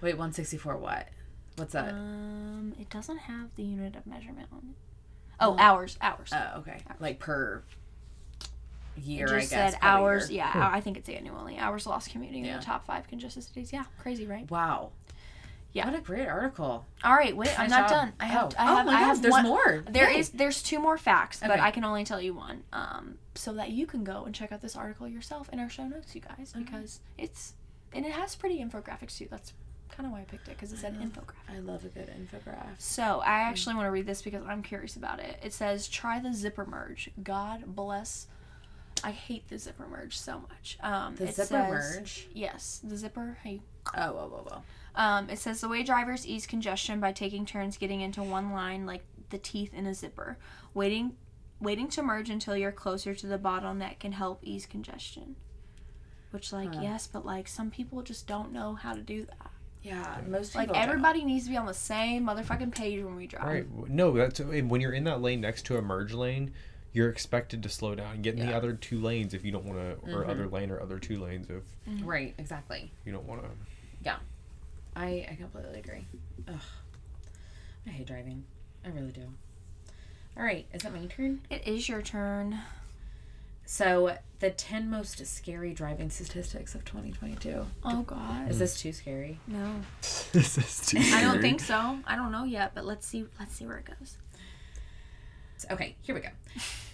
[0.00, 1.08] Wait, 164 what?
[1.60, 1.92] What's that?
[1.92, 4.76] Um, it doesn't have the unit of measurement on it.
[5.38, 6.30] Oh, Well- hours, hours.
[6.32, 6.80] oh, okay.
[6.98, 7.62] Like per
[8.96, 9.48] year, It I guess.
[9.50, 10.30] said hours.
[10.30, 10.44] year.
[10.54, 11.58] Yeah, I think it's annually.
[11.58, 13.72] Hours lost commuting in the top five congested cities.
[13.72, 14.50] Yeah, crazy, right?
[14.50, 14.92] Wow.
[15.72, 15.84] Yeah.
[15.84, 16.84] What a great article.
[17.04, 17.90] All right, wait, I'm Nice not job.
[17.90, 18.12] done.
[18.18, 18.56] I have, oh.
[18.58, 19.84] I have, oh my I God, have there's one, more.
[19.88, 20.18] There Yay.
[20.18, 21.60] is, there's two more facts, but Okay.
[21.60, 24.62] I can only tell you one, um, so that you can go and check out
[24.62, 27.54] this article yourself in our show notes, you guys, because it's
[27.92, 29.28] and it has pretty infographics too.
[29.30, 29.52] That's
[29.90, 31.54] kind of why I picked it because it said infographic.
[31.54, 32.66] I love a good infograph.
[32.78, 35.38] So I actually want to read this because I'm curious about it.
[35.42, 37.10] It says, "Try the zipper merge.
[37.22, 38.26] God bless."
[39.02, 40.76] I hate the zipper merge so much.
[40.82, 42.28] Um, The zipper says- merge.
[42.34, 43.38] Yes, the zipper.
[43.42, 43.62] Hey,
[43.96, 44.62] Oh, whoa, whoa, whoa.
[44.94, 48.84] um, it says the way drivers ease congestion by taking turns getting into one line
[48.84, 50.36] like the teeth in a zipper.
[50.74, 51.16] Waiting
[51.60, 55.36] waiting to merge until you're closer to the bottleneck can help ease congestion.
[56.30, 56.80] Which like Huh.
[56.82, 59.50] yes, but like some people just don't know how to do that.
[59.82, 60.76] Yeah, most people Like don't.
[60.82, 63.46] everybody needs to be on the same motherfucking page when we drive.
[63.46, 63.88] Right.
[63.88, 66.52] No, that's when you're in that lane next to a merge lane,
[66.92, 69.64] you're expected to slow down and get in the other two lanes if you don't
[69.64, 70.28] want to, or Mhm.
[70.28, 71.62] other lane or other two lanes if
[72.04, 72.90] Right, exactly.
[73.06, 73.48] you don't want to.
[74.04, 74.16] Yeah,
[74.96, 76.06] I, I completely agree.
[76.48, 76.60] Ugh.
[77.86, 78.44] I hate driving.
[78.84, 79.32] I really do.
[80.36, 81.40] All right, is it my turn?
[81.48, 82.58] It is your turn.
[83.72, 87.64] So, the 10 most scary driving statistics of 2022.
[87.84, 88.50] Oh god.
[88.50, 89.38] Is this too scary?
[89.46, 89.76] No.
[90.32, 92.00] this is too I don't think so.
[92.04, 94.16] I don't know yet, but let's see let's see where it goes.
[95.70, 96.30] Okay, here we go.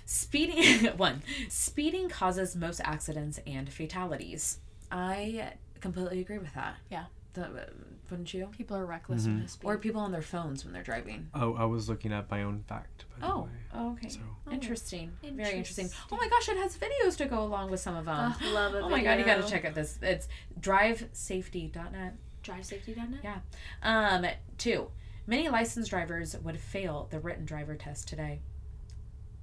[0.05, 1.23] Speeding one.
[1.49, 4.59] Speeding causes most accidents and fatalities.
[4.93, 6.75] I completely agree with that.
[6.91, 7.07] Yeah.
[7.33, 7.71] The,
[8.11, 8.47] wouldn't you?
[8.53, 9.27] People are reckless Mhm.
[9.27, 9.67] when they speed.
[9.67, 11.29] Or people on their phones when they're driving.
[11.35, 13.05] Oh, I was looking at my own fact.
[13.19, 13.51] By the Oh, way.
[13.75, 14.09] oh okay.
[14.09, 15.13] So Interesting.
[15.23, 15.87] Very interesting.
[15.87, 15.91] Interesting.
[16.13, 18.15] Oh my gosh, it has videos to go along with some of them.
[18.33, 19.99] Ugh, love a oh my god, you gotta check out this.
[20.03, 20.29] It's
[20.61, 22.15] drivesafety.net.
[22.43, 23.21] DriveSafety.net.
[23.25, 23.39] Yeah.
[23.83, 24.27] Um,
[24.59, 24.91] two,
[25.29, 28.43] Many licensed drivers would fail the written driver test today.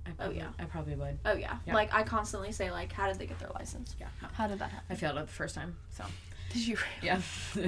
[0.05, 0.47] I probably, yeah.
[0.57, 1.19] I probably would.
[1.25, 1.57] Oh yeah.
[1.65, 1.73] Yeah.
[1.73, 3.93] Like I constantly say like, how did they get their license?
[3.99, 4.07] Yeah.
[4.31, 4.85] How did that happen?
[4.89, 5.75] I failed it the first time.
[5.89, 6.05] So,
[6.53, 6.77] Did you?
[7.01, 7.21] yeah.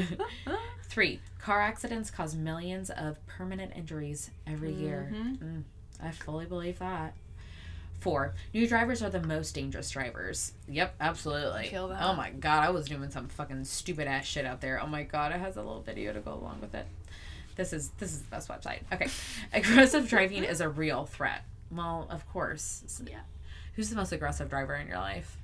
[0.96, 5.12] Three, car accidents cause millions of permanent injuries every year.
[5.14, 5.64] Mm,
[6.02, 7.14] I fully believe that.
[8.00, 10.54] Four, new drivers are the most dangerous drivers.
[10.70, 11.76] Yep, absolutely.
[11.76, 14.82] Oh my god, I was doing some fucking stupid ass shit out there.
[14.82, 16.86] Oh my god, it has a little video to go along with it.
[17.58, 18.80] This is this is the best website.
[18.94, 19.10] Okay,
[19.54, 21.44] aggressive driving is a real threat.
[21.72, 23.02] Well, of course.
[23.06, 23.20] Yeah.
[23.76, 25.36] Who's the most aggressive driver in your life?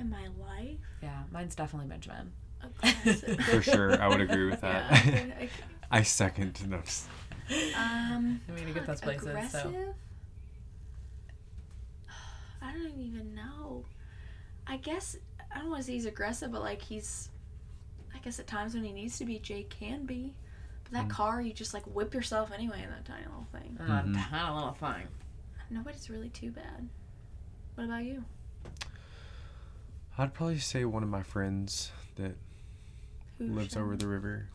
[0.00, 0.91] In my life.
[1.02, 2.32] Yeah, mine's definitely Benjamin.
[3.50, 5.04] For sure, I would agree with that.
[5.06, 5.46] yeah.
[5.90, 6.60] I second.
[6.68, 7.08] No, just-
[7.76, 8.40] Um.
[8.48, 9.26] I mean, to get those places.
[9.26, 9.62] aggressive.
[9.62, 9.94] So
[12.62, 13.84] I don't even know.
[14.66, 15.16] I guess
[15.54, 17.28] I don't want to say he's aggressive, but like he's.
[18.14, 20.34] I guess at times when he needs to be, Jay can be.
[20.84, 23.76] But that car, you just like whip yourself anyway in that tiny little thing.
[23.80, 25.08] mm a little thing.
[25.70, 26.88] Nobody's really too bad.
[27.74, 28.24] What about you?
[30.18, 32.36] I'd probably say one of my friends that
[33.38, 34.48] Who lives over the river.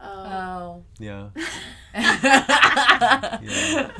[0.00, 0.06] Oh.
[0.06, 0.84] Oh.
[0.98, 1.30] Yeah.
[1.94, 3.38] yeah.
[3.42, 3.90] Yeah.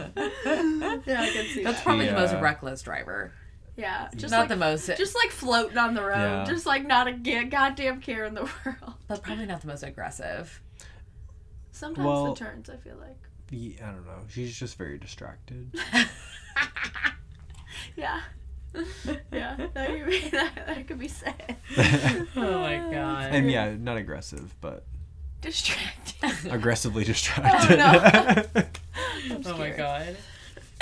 [1.07, 1.85] yeah, I can see That's that.
[1.85, 2.41] probably the most Yeah.
[2.41, 3.33] reckless driver.
[3.77, 6.45] Yeah, just not like the most, just like floating on the road, Yeah.
[6.45, 8.95] just like not a goddamn care in the world.
[9.07, 10.61] but probably not the most aggressive.
[11.73, 13.17] Sometimes Well- the turns, I feel like.
[13.51, 14.19] Yeah, I don't know.
[14.29, 15.75] She's just very distracted.
[17.97, 18.21] Yeah.
[19.33, 21.57] yeah, that could be, that, that could be said.
[22.37, 23.35] Oh my god.
[23.35, 24.85] and yeah, not aggressive, but
[25.41, 26.51] Distracted.
[26.51, 27.81] aggressively oh, distracted.
[27.81, 30.17] I'm Oh my god.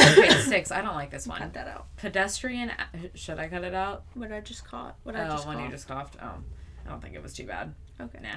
[0.01, 0.70] Okay, six.
[0.70, 1.38] I don't like this one.
[1.38, 1.87] Cut that out.
[1.96, 2.70] Pedestrian.
[2.70, 4.05] Uh, should I cut it out?
[4.14, 4.96] What I just caught.
[5.05, 5.72] What I Oh, just when you caught.
[5.72, 6.16] just coughed.
[6.22, 6.35] Oh,
[6.87, 7.75] I don't think it was too bad.
[8.01, 8.18] Okay.
[8.22, 8.37] Nah.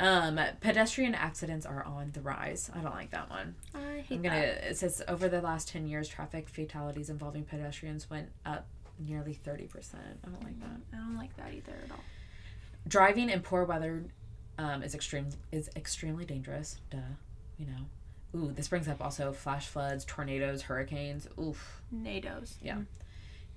[0.00, 2.70] Um, pedestrian accidents are on the rise.
[2.74, 3.54] I don't like that one.
[3.74, 4.36] I hate I'm gonna.
[4.36, 4.70] that.
[4.70, 8.66] It says over the last ten years, traffic fatalities involving pedestrians went up
[8.98, 10.02] nearly thirty percent.
[10.24, 10.80] I don't like that.
[10.94, 12.00] I don't like that either at all.
[12.88, 14.04] Driving in poor weather
[14.58, 16.78] um, is extreme is extremely dangerous.
[16.90, 16.96] Duh,
[17.58, 18.38] you know.
[18.38, 21.28] Ooh, this brings up also flash floods, tornadoes, hurricanes.
[21.38, 21.82] Oof.
[21.90, 22.58] NATO's.
[22.62, 22.78] Yeah.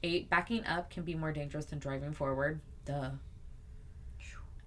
[0.02, 2.60] Eight, backing up can be more dangerous than driving forward.
[2.86, 3.12] Duh.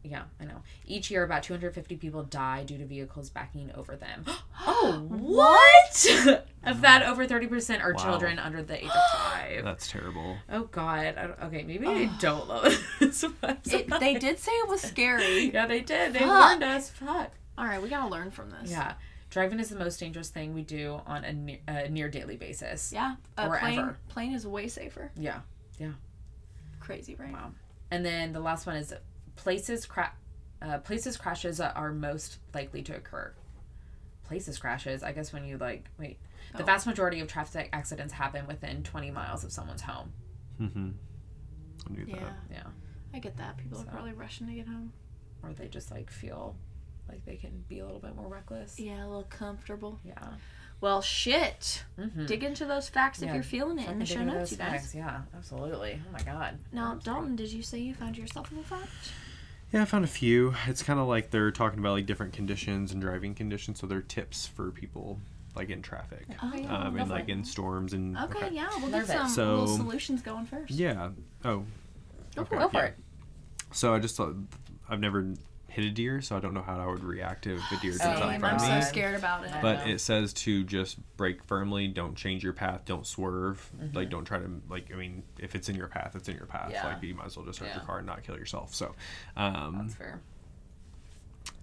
[0.09, 0.62] Yeah, I know.
[0.87, 4.25] Each year, about 250 people die due to vehicles backing over them.
[4.66, 6.45] oh, what?
[6.64, 8.03] of that, over 30% are Wow.
[8.03, 9.64] children under the age of five.
[9.64, 10.37] That's terrible.
[10.51, 11.14] Oh, God.
[11.16, 12.64] I okay, maybe I don't love
[13.01, 13.25] this.
[13.25, 15.51] It, they did say it was scary.
[15.55, 16.12] Yeah, they did.
[16.12, 16.29] They Fuck.
[16.29, 16.90] warned us.
[16.90, 17.33] Fuck.
[17.59, 18.71] All right, we gotta learn from this.
[18.71, 18.95] Yeah.
[19.31, 22.92] Driving is the most dangerous thing we do on a near, a near daily basis.
[22.92, 23.16] Yeah.
[23.37, 23.97] A Or plane, ever.
[24.09, 25.11] plane is way safer.
[25.16, 25.40] Yeah.
[25.79, 25.92] Yeah.
[26.81, 27.33] Crazy, right?
[27.33, 27.51] Wow.
[27.90, 28.92] And then the last one is
[29.37, 30.14] places cra-
[30.62, 33.33] uh, places crashes are most likely to occur.
[34.25, 36.18] Places crashes, I guess when you like wait.
[36.55, 36.66] The Oh.
[36.66, 40.12] vast majority of traffic accidents happen within 20 miles of someone's home.
[40.61, 40.90] Mm-hmm.
[41.88, 42.16] I knew Yeah.
[42.20, 42.35] that.
[42.51, 42.62] Yeah.
[43.12, 43.57] I get that.
[43.57, 43.85] People So.
[43.85, 44.92] are probably rushing to get home.
[45.42, 46.57] Or they just like feel
[47.09, 48.79] like they can be a little bit more reckless.
[48.81, 50.01] Yeah, a little comfortable.
[50.05, 50.35] Yeah.
[50.81, 51.85] Well, shit.
[51.99, 52.27] Mm-hmm.
[52.27, 54.94] Dig into those facts if you're feeling it in the show notes, you guys.
[54.94, 56.01] Yeah, absolutely.
[56.09, 56.59] Oh my god.
[56.72, 58.90] Now, Dalton, did you say you found yourself in the fact?
[59.73, 60.55] Yeah, I found a few.
[60.67, 64.01] It's kind of like they're talking about like different conditions and driving conditions, so they're
[64.03, 65.19] tips for people
[65.55, 66.77] like in traffic, Oh, yeah.
[66.77, 70.21] um, go and like in storms and Okay, yeah, we'll get some So- little solutions
[70.23, 70.71] going first.
[70.73, 71.11] Yeah.
[71.45, 71.65] Oh.
[72.35, 72.85] Go for okay, Go for yeah.
[72.85, 72.99] it.
[73.73, 74.35] So I just thought
[74.89, 75.33] I've never
[75.77, 78.05] hit a deer, so I don't know how I would react if a deer jumps
[78.05, 78.81] out in Same, front I'm of so me.
[78.81, 78.85] God.
[78.89, 79.53] scared about it.
[79.61, 83.71] But it says to just brake firmly, don't change your path, don't swerve.
[83.93, 86.47] Like don't try to like I mean, if it's in your path, it's in your
[86.47, 86.71] path.
[86.73, 86.87] Yeah.
[86.87, 88.75] Like you might as well just start your car and not kill yourself.
[88.75, 88.95] So
[89.37, 90.21] um That's fair.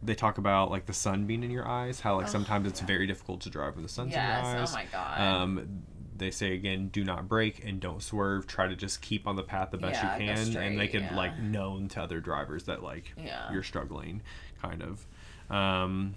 [0.01, 3.07] they talk about like the sun being in your eyes, how like sometimes it's very
[3.07, 4.69] difficult to drive when the sun's in your eyes.
[4.69, 5.19] Oh my god.
[5.21, 5.83] Um,
[6.15, 8.45] they say again, do not brake and don't swerve.
[8.47, 11.03] Try to just keep on the path the best Yeah, you can, and make straight,
[11.03, 11.15] it yeah.
[11.17, 13.51] like known to other drivers that like Yeah.
[13.51, 14.21] you're struggling,
[14.61, 15.05] kind of.
[15.49, 16.15] Um,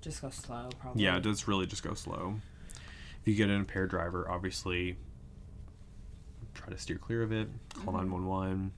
[0.00, 1.02] Just go slow, probably.
[1.04, 2.36] yeah, it does really just go slow.
[3.20, 4.96] If you get an impaired driver, obviously
[6.54, 7.48] try to steer clear of it.
[7.74, 7.96] Call Mm-hmm.
[7.96, 8.72] nine one one.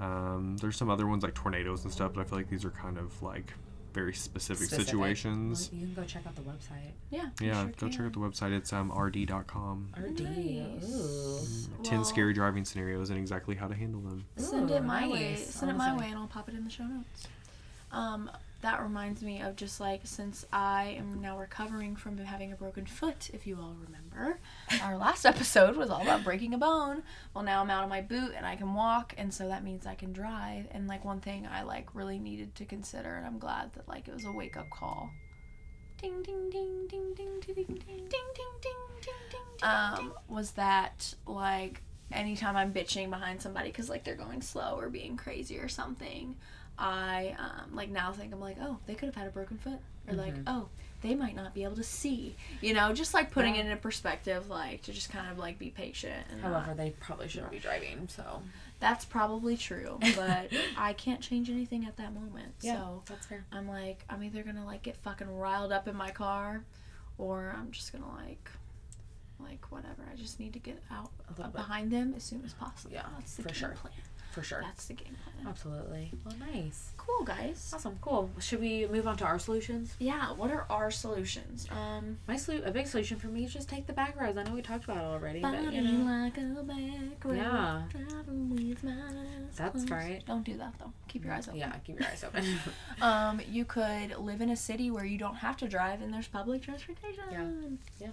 [0.00, 2.70] Um, there's some other ones like tornadoes and stuff, but I feel like these are
[2.70, 3.52] kind of like
[3.94, 4.86] very specific, Specific.
[4.86, 5.70] situations.
[5.72, 6.92] Well, you can go check out the website.
[7.10, 7.30] yeah.
[7.40, 8.52] Yeah, sure go check out the website.
[8.52, 9.88] It's um, rd.com.
[9.96, 10.20] RD.
[10.20, 10.84] Nice.
[10.90, 11.82] Ooh.
[11.84, 14.26] 10 Well- scary driving scenarios and exactly how to handle them.
[14.36, 15.30] Send Ooh, it my way.
[15.30, 15.46] nice.
[15.54, 17.28] Send it my way, and I'll pop it in the show notes.
[17.92, 18.28] Um,
[18.64, 22.86] that reminds me of just like since I am now recovering from having a broken
[22.86, 24.40] foot, if you all remember,
[24.82, 27.02] our last episode was all about breaking a bone.
[27.34, 29.86] Well, now I'm out of my boot and I can walk, and so that means
[29.86, 30.66] I can drive.
[30.70, 34.08] And like one thing I like really needed to consider, and I'm glad that like
[34.08, 35.10] it was a wake up call.
[36.00, 39.68] Ding ding ding ding ding ding ding ding ding ding ding ding ding.
[39.68, 44.88] Um, was that like anytime I'm bitching behind somebody because like they're going slow or
[44.88, 46.36] being crazy or something,
[46.78, 49.78] I um, like now think I'm like, oh, they could have had a broken foot,
[50.08, 50.68] or like, oh,
[51.02, 53.76] they might not be able to see, you know, just like putting it in a
[53.76, 56.26] perspective, like to just kind of like be patient.
[56.30, 58.08] And not- However, they probably shouldn't be driving.
[58.08, 58.42] So
[58.80, 62.54] that's probably true, but I can't change anything at that moment.
[62.74, 63.44] So that's fair.
[63.52, 66.64] I'm like, I'm either gonna like get fucking riled up in my car,
[67.18, 68.50] or I'm just gonna like,
[69.48, 70.02] like whatever.
[70.12, 71.52] I just need to get out little bit.
[71.54, 72.92] behind them as soon as possible.
[72.94, 73.68] Yeah, that's the for game sure.
[73.70, 73.92] plan.
[74.32, 74.62] For sure.
[74.62, 75.46] That's the game plan.
[75.48, 76.10] Absolutely.
[76.24, 76.90] Well, nice.
[76.96, 77.70] Cool, guys.
[77.72, 77.96] Awesome.
[78.00, 78.30] Cool.
[78.40, 79.94] Should we move on to our solutions?
[80.00, 80.32] Yeah.
[80.32, 81.68] What are our solutions?
[81.70, 84.36] Um, My solu- a big solution for me is just take the back roads.
[84.36, 87.82] I know we talked about it already, but you know, like a back road, Yeah.
[88.26, 88.92] with my
[89.56, 90.20] That's right.
[90.26, 90.92] Don't do that though.
[91.06, 91.60] Keep your eyes open.
[91.60, 92.44] yeah, keep your eyes open.
[93.02, 96.26] Um, you could live in a city where you don't have to drive and there's
[96.26, 97.22] public transportation.
[97.30, 97.46] Yeah.
[98.00, 98.08] Yeah.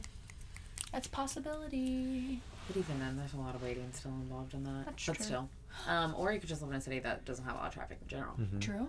[0.92, 2.42] That's a possibility.
[2.68, 4.86] but even then, there's a lot of waiting still involved in that.
[4.86, 5.26] That's but true.
[5.26, 5.50] still,
[5.88, 7.74] um, or you could just live in a city that doesn't have a lot of
[7.74, 8.34] traffic in general.
[8.40, 8.60] Mm-hmm.
[8.60, 8.88] True.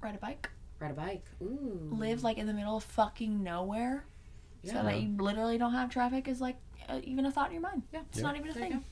[0.00, 0.48] Ride a bike.
[0.80, 1.24] Ride a bike.
[1.42, 1.88] Ooh.
[1.92, 4.04] Live like in the middle of fucking nowhere,
[4.64, 6.56] so that you literally don't have traffic is like
[6.88, 7.82] uh, even a thought in your mind.
[7.92, 8.00] Yeah.
[8.10, 8.84] It's not even a There thing.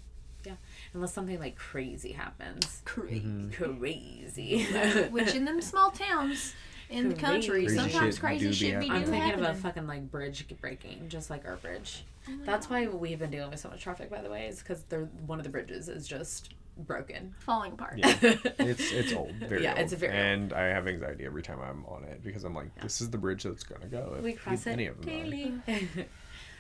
[0.45, 0.53] Yeah.
[0.95, 2.83] Unless something like crazy happens.
[2.85, 3.21] Crazy.
[3.21, 3.77] Mm-hmm.
[3.79, 4.65] Crazy.
[5.11, 6.55] Which in them small towns
[6.91, 9.45] in the country, Crazy sometimes shit crazy do be shit be I'm thinking happening.
[9.47, 12.05] of a fucking like bridge breaking, just like our bridge.
[12.29, 14.83] Oh that's why we've been dealing with so much traffic, by the way, is because
[14.85, 17.35] they're one of the bridges is just broken.
[17.39, 17.99] falling apart.
[17.99, 18.17] Yeah.
[18.59, 19.79] It's it's old, very Yeah, old.
[19.81, 20.23] it's very old.
[20.27, 23.19] and I have anxiety every time I'm on it because I'm like, this is the
[23.19, 24.15] bridge that's gonna go.
[24.19, 25.55] If we cross it any of them daily.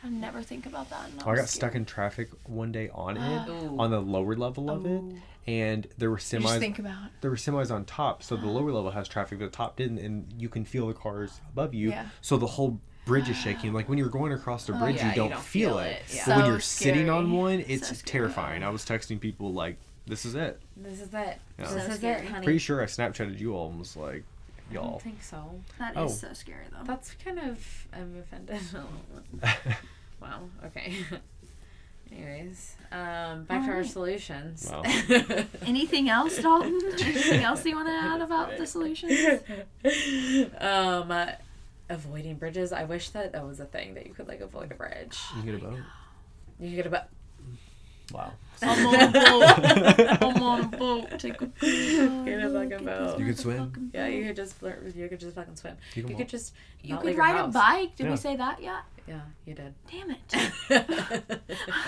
[0.05, 1.09] I never think about that.
[1.11, 3.77] and Oh, I I'm got stuck in traffic one day on it, Ooh.
[3.79, 5.01] on the lower level of it,
[5.46, 6.59] and there were You just semis.
[6.59, 7.11] think about.
[7.20, 10.33] there were semis on top, so the lower level has traffic, the top didn't, and
[10.37, 11.90] you can feel the cars above you.
[11.90, 12.07] Yeah.
[12.20, 13.72] So the whole bridge is shaking.
[13.72, 15.86] Like when you're going across the bridge, yeah, you, you don't don't feel, feel it.
[15.90, 16.22] it, yeah.
[16.26, 18.62] But when you're sitting on one, it's So terrifying.
[18.62, 21.12] I was texting people like, "This is it." This is it.
[21.14, 21.38] Yeah.
[21.58, 22.44] This So is it, honey.
[22.44, 24.24] Pretty sure I Snapchatted you all and was like,
[24.70, 25.42] "Y'all." don't think so.
[25.78, 26.08] That is Oh.
[26.08, 26.84] so scary though.
[26.84, 28.60] That's kind of I'm offended.
[30.20, 30.40] wow.
[30.66, 30.96] Okay.
[32.14, 34.68] Anyways, um, back to our solutions.
[34.70, 34.82] Wow.
[35.66, 36.78] Anything else, Dalton?
[37.00, 39.18] Anything else you want to add about the solutions?
[40.60, 41.26] um, uh,
[41.88, 42.73] avoiding bridges.
[42.73, 45.18] I wish that that was a thing that you could like avoid a bridge.
[45.37, 45.79] You get a boat.
[46.61, 47.05] You could get about.
[48.12, 48.33] Wow.
[48.61, 50.23] I'm on a boat.
[50.23, 51.11] I'm on a boat.
[51.18, 53.18] Take a Get a fucking boat.
[53.18, 53.90] You could swim.
[53.95, 54.97] Yeah, you could just flirt with.
[54.97, 55.77] You could just fucking swim.
[55.95, 56.29] You You, could walk.
[56.29, 56.53] just.
[56.83, 57.97] You could leave your ride a bike.
[57.97, 58.11] Did Yeah.
[58.11, 58.83] we say that yet?
[59.06, 59.74] Yeah, you did.
[59.90, 61.40] Damn it.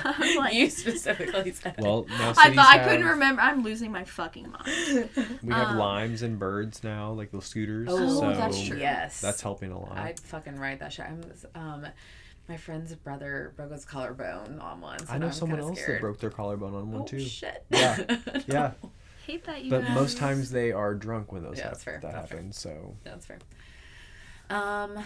[0.39, 1.77] like- you specifically said.
[1.79, 3.41] Well, now I cities thought I have, couldn't remember.
[3.43, 5.09] I'm losing my fucking mind.
[5.43, 7.89] We have um, limes and birds now, like the scooters.
[7.91, 8.79] Oh, so that's true.
[8.79, 9.97] Yes, That's helping a lot.
[9.97, 11.07] I'd fucking ride that shit.
[11.07, 11.23] I'm,
[11.55, 11.87] um,
[12.49, 14.99] my friend's brother broke his collarbone on one.
[14.99, 15.99] So I know I'm someone else scared.
[15.99, 17.21] that broke their collarbone on one Oh too.
[17.21, 17.65] shit.
[17.71, 18.05] Yeah.
[18.47, 18.73] Yeah,
[19.27, 19.71] Hate that you.
[19.71, 22.31] but guys- most times they are drunk when those Yeah, hap- that's fair, that that's
[22.31, 22.59] happens.
[22.59, 23.39] So That's fair.
[24.51, 24.99] Um,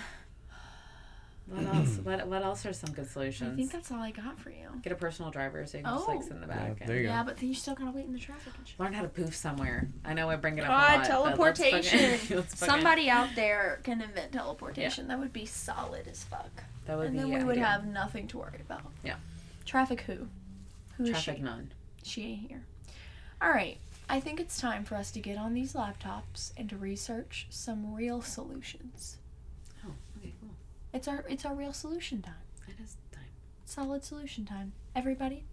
[1.51, 1.99] what else?
[2.05, 3.53] What What else are some good solutions?
[3.53, 4.69] I think that's all I got for you.
[4.83, 6.23] Get a personal driver so you can just like Oh.
[6.23, 6.87] sit in the Yeah, back.
[6.87, 7.09] there you go.
[7.09, 8.79] Yeah, but then you still gotta wait in the traffic and shit.
[8.79, 9.89] Learn how to poof somewhere.
[10.05, 10.89] I know I bring it up a ah, lot.
[10.89, 11.99] but let's teleportation.
[12.19, 15.09] fucking- let's fucking- Somebody out there can invent teleportation.
[15.09, 16.51] That would be solid as fuck.
[16.87, 17.65] that would and be then we would ideal.
[17.65, 18.83] have nothing to worry about.
[19.05, 19.17] Yeah.
[19.65, 20.29] Traffic who?
[20.97, 21.43] Who is traffic she?
[21.43, 21.73] none.
[22.03, 22.65] She ain't here.
[23.41, 23.79] All right.
[24.11, 27.95] I think it's time for us to get on these laptops and to research some
[27.95, 29.19] real solutions.
[30.95, 30.99] Okay, cool.
[30.99, 32.35] It's our it's our real solution time.
[32.67, 33.23] It is time.
[33.65, 34.73] Solid solution time.
[34.95, 35.45] Everybody,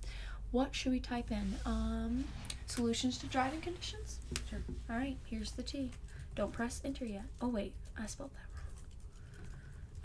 [0.52, 1.56] what should we type in?
[1.66, 2.26] Um,
[2.68, 4.20] solutions to driving conditions.
[4.50, 4.62] Sure.
[4.90, 5.18] All right.
[5.26, 5.92] Here's the T.
[6.36, 7.24] Don't press enter yet.
[7.42, 8.64] Oh wait, I spelled that wrong.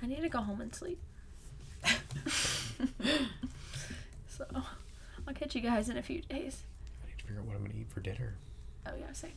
[0.03, 1.01] I need to go home and sleep.
[4.29, 4.45] so,
[5.27, 6.62] I'll catch you guys in a few days.
[7.03, 8.37] I need to figure out what I'm gonna eat for dinner.
[8.87, 9.33] Oh yeah, same.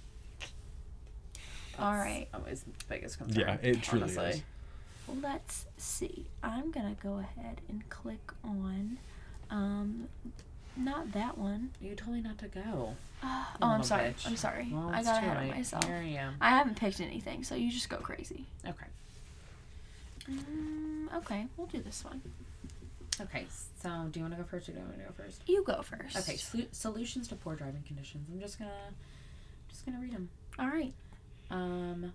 [1.79, 2.27] All right.
[2.33, 3.39] Always the biggest concern.
[3.39, 4.25] Yeah, it truly honestly.
[4.25, 4.43] is.
[5.07, 6.25] Let's see.
[6.41, 8.97] I'm gonna go ahead and click on,
[9.49, 10.07] um,
[10.75, 11.71] not that one.
[11.81, 12.95] You told me not to go.
[13.23, 14.09] oh, I'm sorry.
[14.09, 14.27] bitch.
[14.27, 14.69] I'm sorry.
[14.71, 15.83] Well, I got ahead of myself.
[15.85, 16.35] Here I am.
[16.41, 18.45] I haven't picked anything, so you just go crazy.
[18.67, 18.85] Okay.
[20.31, 22.21] Mm, okay, we'll do this one.
[23.21, 23.45] Okay.
[23.81, 25.41] So, do you want to go first, or do you want to go first?
[25.45, 26.17] You go first.
[26.17, 26.33] Okay.
[26.33, 28.27] Solu- solutions to poor driving conditions.
[28.31, 28.71] I'm just gonna,
[29.69, 30.29] just gonna read them.
[30.57, 30.93] All right.
[31.51, 32.13] Um,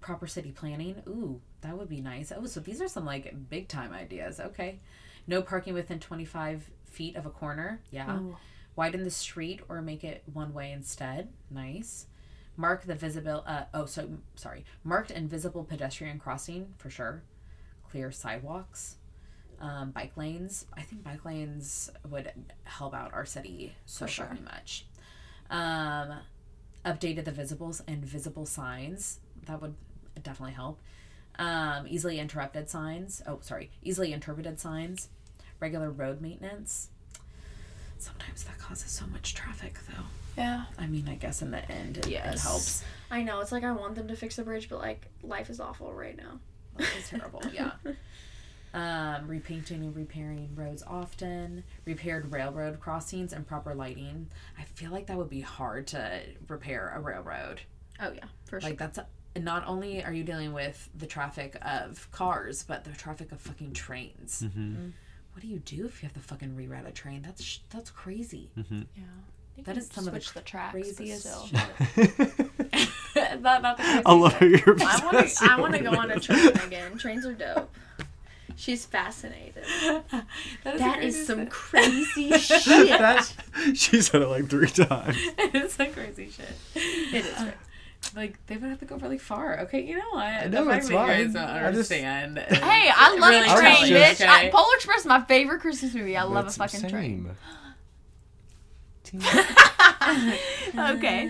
[0.00, 1.02] proper city planning.
[1.08, 2.32] Ooh, that would be nice.
[2.34, 4.40] Oh, so these are some like big time ideas.
[4.40, 4.80] Okay.
[5.26, 7.80] No parking within 25 feet of a corner.
[7.90, 8.18] Yeah.
[8.18, 8.36] Ooh.
[8.76, 11.28] Widen the street or make it one way instead.
[11.50, 12.06] Nice.
[12.56, 13.42] Mark the visible.
[13.46, 14.64] Uh, oh, so sorry.
[14.84, 17.22] Marked and visible pedestrian crossing for sure.
[17.90, 18.96] Clear sidewalks.
[19.60, 20.64] Um, bike lanes.
[20.74, 22.32] I think bike lanes would
[22.64, 24.38] help out our city so For sure.
[24.44, 24.86] much.
[25.50, 26.14] Um,
[26.84, 29.20] updated the visibles and visible signs.
[29.46, 29.74] That would
[30.22, 30.80] definitely help.
[31.38, 33.22] Um, easily interrupted signs.
[33.26, 33.70] Oh, sorry.
[33.82, 35.08] Easily interpreted signs.
[35.58, 36.88] Regular road maintenance.
[37.98, 40.04] Sometimes that causes so much traffic, though.
[40.36, 40.64] Yeah.
[40.78, 42.82] I mean, I guess in the end, it, it helps.
[43.10, 43.40] I know.
[43.40, 46.16] It's like I want them to fix the bridge, but like life is awful right
[46.16, 46.38] now.
[46.78, 47.42] Life is terrible.
[47.52, 47.72] Yeah.
[48.72, 54.28] Um, repainting and repairing roads often, repaired railroad crossings and proper lighting.
[54.56, 57.62] I feel like that would be hard to repair a railroad.
[58.00, 58.70] Oh yeah, for sure.
[58.70, 59.00] Like that's
[59.36, 63.72] not only are you dealing with the traffic of cars, but the traffic of fucking
[63.72, 64.42] trains.
[64.44, 64.88] Mm-hmm.
[65.32, 67.22] What do you do if you have to fucking reroute a train?
[67.22, 68.50] That's sh- that's crazy.
[68.56, 68.62] yeah.
[69.56, 71.46] You That can some of the the tracks, craziest still.
[71.46, 72.18] shit.
[73.40, 75.20] not, not the craziest I love how I want to.
[75.22, 76.98] obsessed I want to with go on a train again.
[76.98, 77.70] Trains are dope.
[78.56, 79.64] She's fascinated.
[79.64, 81.50] that is, that is some shit.
[81.50, 82.88] crazy shit.
[82.88, 83.32] That's,
[83.74, 85.16] she said it like three times.
[85.38, 86.48] it's some crazy shit.
[86.74, 87.38] It is.
[87.38, 87.54] Great.
[88.16, 89.60] Like they would have to go really far.
[89.60, 90.24] Okay, you know what?
[90.26, 92.38] I The know, fact it's that you guys don't I just- understand.
[92.50, 94.26] Hey, I love Really a train, telling, bitch.
[94.26, 94.48] I.
[94.50, 96.16] Polar Express is my favorite Christmas movie.
[96.16, 97.30] I love That's a fucking train.
[100.76, 101.26] Okay.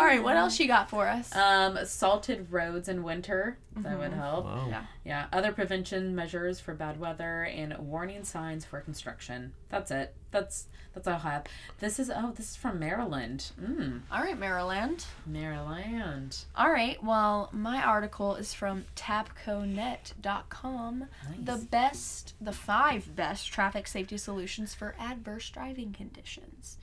[0.00, 1.34] All right, what else you got for us?
[1.36, 3.58] Um, salted roads in winter.
[3.76, 4.18] That would Mm-hmm.
[4.20, 4.44] help.
[4.46, 4.66] Wow.
[4.70, 4.84] Yeah.
[5.04, 5.26] Yeah.
[5.30, 9.52] Other prevention measures for bad weather and warning signs for construction.
[9.68, 10.14] That's it.
[10.30, 11.44] That's that's all I have.
[11.80, 13.50] This is oh, this is from Maryland.
[13.60, 15.04] Mm, All right, Maryland.
[15.26, 16.38] Maryland.
[16.56, 21.04] All right, well, my article is from tapconet.com.
[21.44, 26.78] The best, the five best traffic safety solutions for adverse driving conditions.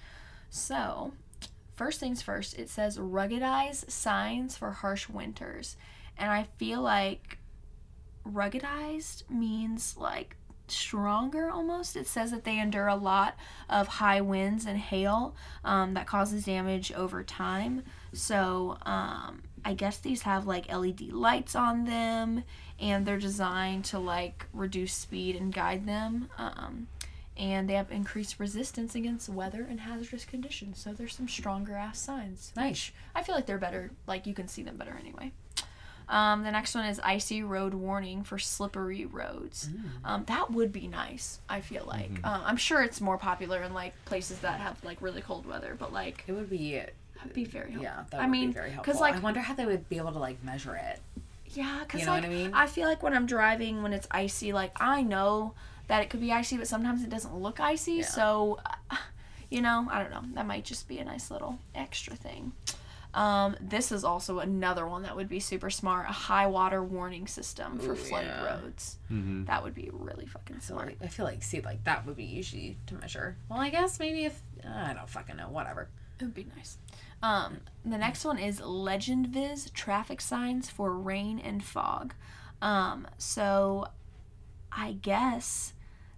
[0.50, 1.12] So,
[1.78, 5.78] first things first, it says ruggedize signs for harsh winters.
[6.18, 7.38] And I feel like
[8.26, 10.36] ruggedized means like
[10.68, 11.96] stronger almost.
[11.96, 13.36] It says that they endure a lot
[13.70, 17.84] of high winds and hail um, that causes damage over time.
[18.12, 22.44] So um, I guess these have like LED lights on them
[22.80, 26.30] and they're designed to like reduce speed and guide them.
[26.38, 26.88] Um,
[27.38, 30.80] and they have increased resistance against weather and hazardous conditions.
[30.80, 32.52] So there's some stronger ass signs.
[32.56, 32.92] Nice.
[33.16, 35.32] I feel like they're better, like you can see them better anyway.
[36.10, 39.70] Um, the next one is icy road warning for slippery roads.
[40.06, 41.40] Um, that would be nice.
[41.50, 42.12] I feel like.
[42.24, 45.76] Um, I'm sure it's more popular in like places that have like really cold weather,
[45.78, 46.82] but like It would be
[47.18, 47.84] that'd be very helpful.
[47.84, 48.04] yeah.
[48.12, 48.94] That I would mean, be very helpful.
[48.94, 51.02] 'cause, like- I wonder how they would be able to like measure it.
[51.50, 52.54] Yeah, because You know like, I mean?
[52.54, 55.56] I feel like when I'm driving, when it's icy, like I know
[55.88, 57.94] that it could be icy, but sometimes it doesn't look icy.
[57.94, 58.06] Yeah.
[58.06, 58.60] So,
[58.90, 58.96] uh,
[59.50, 60.24] you know, I don't know.
[60.34, 62.54] That might just be a nice little extra thing.
[63.14, 67.26] Um, this is also another one that would be super smart: a high water warning
[67.26, 68.46] system for Ooh, flooded yeah.
[68.46, 68.98] roads.
[69.12, 69.46] Mm-hmm.
[69.46, 70.88] That would be really fucking So smart.
[70.90, 73.38] like, I feel like see like that would be easy to measure.
[73.50, 75.50] Well, I guess maybe if I don't fucking know.
[75.50, 75.90] Whatever.
[76.20, 76.78] It would be nice.
[77.24, 82.14] Um, the next one is Legend Viz traffic signs for rain and fog.
[82.62, 83.88] Um, so
[84.72, 85.74] I guess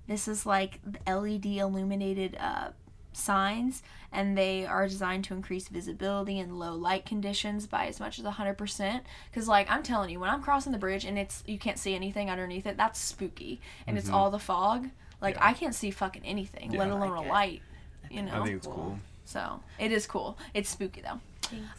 [0.09, 2.71] this is like LED illuminated uh,
[3.13, 3.81] signs,
[4.11, 8.25] and they are designed to increase visibility in low light conditions by as much as
[8.25, 9.01] 100%.
[9.31, 11.95] Because, like, I'm telling you, when I'm crossing the bridge and it's you can't see
[11.95, 13.61] anything underneath it, that's spooky.
[13.87, 14.89] And it's all the fog.
[15.21, 15.47] Like, Yeah.
[15.47, 16.79] I can't see fucking anything, Yeah.
[16.79, 17.29] let alone like a it.
[17.31, 17.61] light.
[18.09, 18.41] You know?
[18.41, 18.99] I think it's cool.
[19.25, 20.37] So it is cool.
[20.55, 21.19] It's spooky though.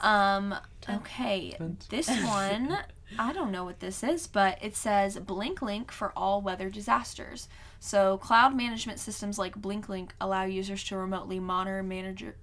[0.01, 0.55] Um.
[0.89, 1.57] Okay.
[1.89, 2.77] This one,
[3.19, 7.49] I don't know what this is, but it says BlinkLink for all weather disasters.
[7.81, 12.37] So cloud management systems like BlinkLink allow users to remotely monitor, manager,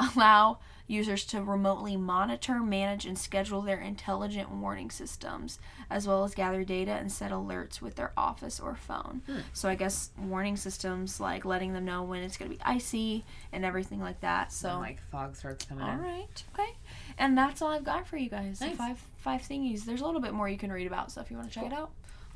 [0.00, 5.58] allow users to remotely monitor, manage, and schedule their intelligent warning systems,
[5.88, 9.22] as well as gather data and set alerts with their office or phone.
[9.26, 9.38] Hmm.
[9.52, 13.24] So I guess warning systems like letting them know when it's going to be icy
[13.52, 14.52] and everything like that.
[14.52, 16.72] So like fog starts coming all right, okay,
[17.18, 18.60] and that's all I've got for you guys.
[18.60, 18.76] Nice.
[18.76, 19.84] Five five thingies.
[19.84, 21.12] There's a little bit more you can read about.
[21.12, 21.92] So if you want to check it out,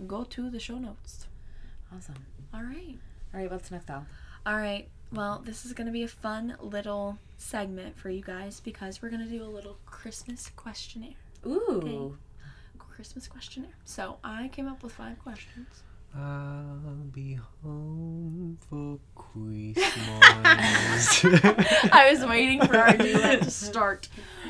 [0.07, 1.28] go to the show notes.
[1.95, 2.14] Awesome.
[2.53, 2.99] All right.
[3.34, 3.51] All right.
[3.51, 4.07] What's next, Al?
[4.47, 4.89] All right.
[5.12, 9.11] Well, this is going to be a fun little segment for you guys because we're
[9.11, 11.14] going to do a little Christmas questionnaire.
[11.47, 12.18] Ooh.
[12.99, 13.76] Christmas questionnaire.
[13.84, 15.84] So I came up with five questions.
[16.16, 19.86] I'll be home for Christmas.
[21.92, 24.09] I was waiting for our duet to start.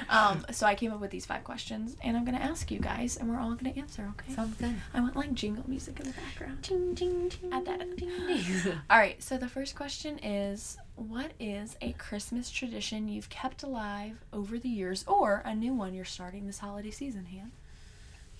[0.08, 3.16] Um, so I came up with these five questions, and I'm gonna ask you guys,
[3.16, 4.10] and we're all gonna answer.
[4.18, 4.34] Okay?
[4.34, 4.74] Sounds good.
[4.94, 6.62] I want like jingle music in the background.
[6.62, 7.52] Ding, ding, ding.
[7.52, 8.80] Add that in.
[8.90, 9.22] All right.
[9.22, 14.68] So the first question is, what is a Christmas tradition you've kept alive over the
[14.68, 17.52] years, or a new one you're starting this holiday season, Han?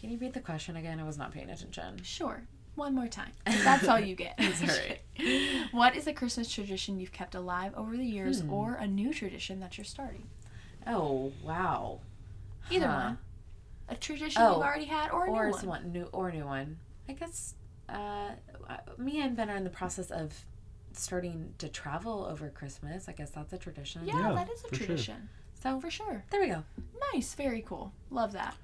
[0.01, 1.01] Can you read the question again?
[1.01, 2.01] I was not paying attention.
[2.05, 2.43] Sure.
[2.79, 3.33] One more time.
[3.45, 4.37] That's all you get.
[4.39, 5.01] That's all right.
[5.73, 8.53] what is a Christmas tradition you've kept alive over the years, Hmm.
[8.53, 10.29] or a new tradition that you're starting?
[10.87, 11.99] Oh wow.
[12.71, 12.95] Either Huh.
[13.03, 13.19] one.
[13.89, 15.61] A tradition Oh, you've already had, or a or new one.
[15.61, 16.79] someone new or a new one.
[17.09, 17.55] I guess
[17.89, 18.31] uh,
[18.97, 20.45] me and Ben are in the process of
[20.93, 23.09] starting to travel over Christmas.
[23.09, 24.03] I guess that's a tradition.
[24.05, 24.87] Yeah, Yeah, that is a for sure.
[24.87, 25.29] tradition.
[25.61, 26.25] So For sure.
[26.31, 26.63] there we go.
[27.13, 27.35] Nice.
[27.35, 27.93] Very cool.
[28.11, 28.55] Love that.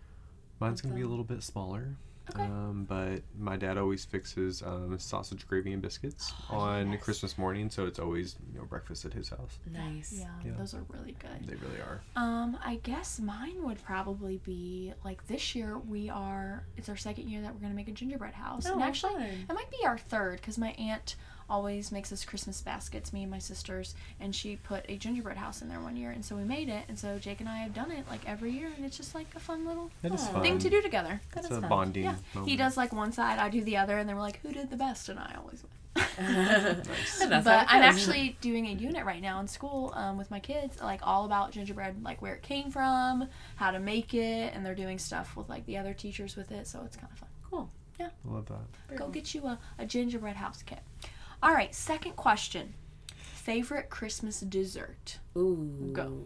[0.60, 1.96] Mine's gonna be a little bit smaller.
[2.30, 2.42] Okay.
[2.42, 7.02] Um, but my dad always fixes um, sausage gravy and biscuits on yes.
[7.02, 9.58] Christmas morning, so it's always you know breakfast at his house.
[9.70, 10.14] Nice.
[10.18, 10.52] Yeah, Yeah.
[10.56, 11.46] those are really good.
[11.46, 12.00] They really are.
[12.16, 17.28] Um, I guess mine would probably be like this year we are it's our second
[17.28, 18.64] year that we're gonna make a gingerbread house.
[18.64, 19.46] and Oh, actually fun.
[19.50, 21.16] it might be our third because my aunt
[21.48, 25.62] always makes us Christmas baskets, me and my sisters, and she put a gingerbread house
[25.62, 27.74] in there one year and so we made it and so Jake and I have
[27.74, 30.32] done it like every year and it's just like a fun little That is Aw.
[30.32, 30.42] fun.
[30.42, 31.20] thing to do together.
[31.34, 31.70] That It's is a fun.
[31.70, 32.04] bonding.
[32.04, 32.14] Yeah.
[32.34, 32.50] moment.
[32.50, 34.70] He does like one side, I do the other, and then we're like, who did
[34.70, 35.08] the best?
[35.08, 35.70] And I always win.
[36.18, 37.26] Nice.
[37.44, 41.00] But I'm actually doing a unit right now in school um, with my kids, like
[41.02, 44.98] all about gingerbread, like where it came from, how to make it, and they're doing
[44.98, 47.28] stuff with like the other teachers with it, so it's kind of fun.
[47.50, 47.70] cool.
[48.00, 48.08] Yeah.
[48.28, 48.96] I love that.
[48.96, 50.80] Go get you a, a gingerbread house kit.
[51.44, 52.74] All right, second question.
[53.16, 55.18] Favorite Christmas dessert?
[55.36, 55.90] Ooh.
[55.92, 56.22] Go.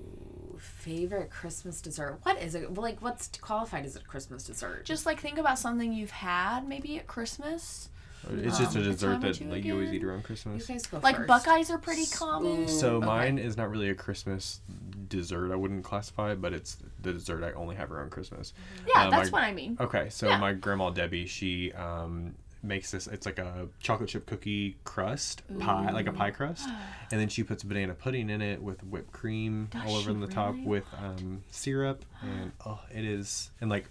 [0.59, 2.21] Favorite Christmas dessert?
[2.23, 2.73] What is it?
[2.75, 4.85] Like, what's qualified as a Christmas dessert?
[4.85, 7.89] Just like think about something you've had maybe at Christmas.
[8.31, 10.01] It's just a Um, dessert that two like you always again.
[10.03, 10.67] eat around you Christmas.
[10.67, 11.29] guys go Like first.
[11.29, 12.67] Buckeyes are pretty common.
[12.69, 13.07] So Okay.
[13.07, 14.61] mine is not really a Christmas
[15.09, 15.53] dessert.
[15.53, 18.53] I wouldn't classify it, but it's the dessert I only have around Christmas.
[18.89, 19.77] Yeah, Um, that's I- what I mean.
[19.81, 20.39] Okay, so Yeah.
[20.39, 23.07] my grandma Debbie, she um, makes this.
[23.07, 26.69] It's like a chocolate chip cookie crust pie, like a pie crust,
[27.11, 30.27] and then she puts banana pudding in it with whipped cream Does all over the
[30.27, 30.67] top really?
[30.67, 33.87] with um, syrup, and oh, it is and like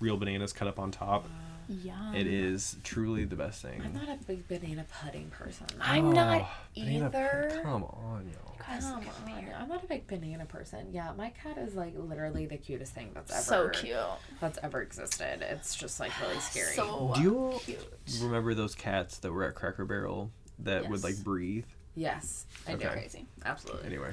[0.00, 1.28] real bananas cut up on top.
[1.68, 2.14] Yum.
[2.14, 3.82] It is truly the best thing.
[3.84, 5.66] I'm not a big banana pudding person.
[5.80, 7.16] I'm not Oh, banana pu-
[7.50, 7.60] either.
[7.62, 8.54] Come on, y'all.
[8.58, 9.40] Guys, Come come on.
[9.40, 9.54] here.
[9.58, 10.88] I'm not a big banana person.
[10.92, 13.96] Yeah, my cat is like literally the cutest thing that's ever So cute.
[14.40, 15.42] that's ever existed.
[15.42, 16.74] It's just like really scary.
[16.74, 17.78] So Do you all cute.
[18.20, 21.22] remember those cats that were at Cracker Barrel that would like Yes.
[21.22, 21.64] breathe?
[21.94, 22.86] yes, I do.
[22.86, 22.92] Okay.
[22.94, 23.26] Crazy.
[23.44, 23.86] Absolutely.
[23.86, 24.12] Anyway,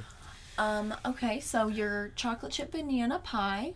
[0.57, 3.73] Um, okay, so your chocolate chip banana pie.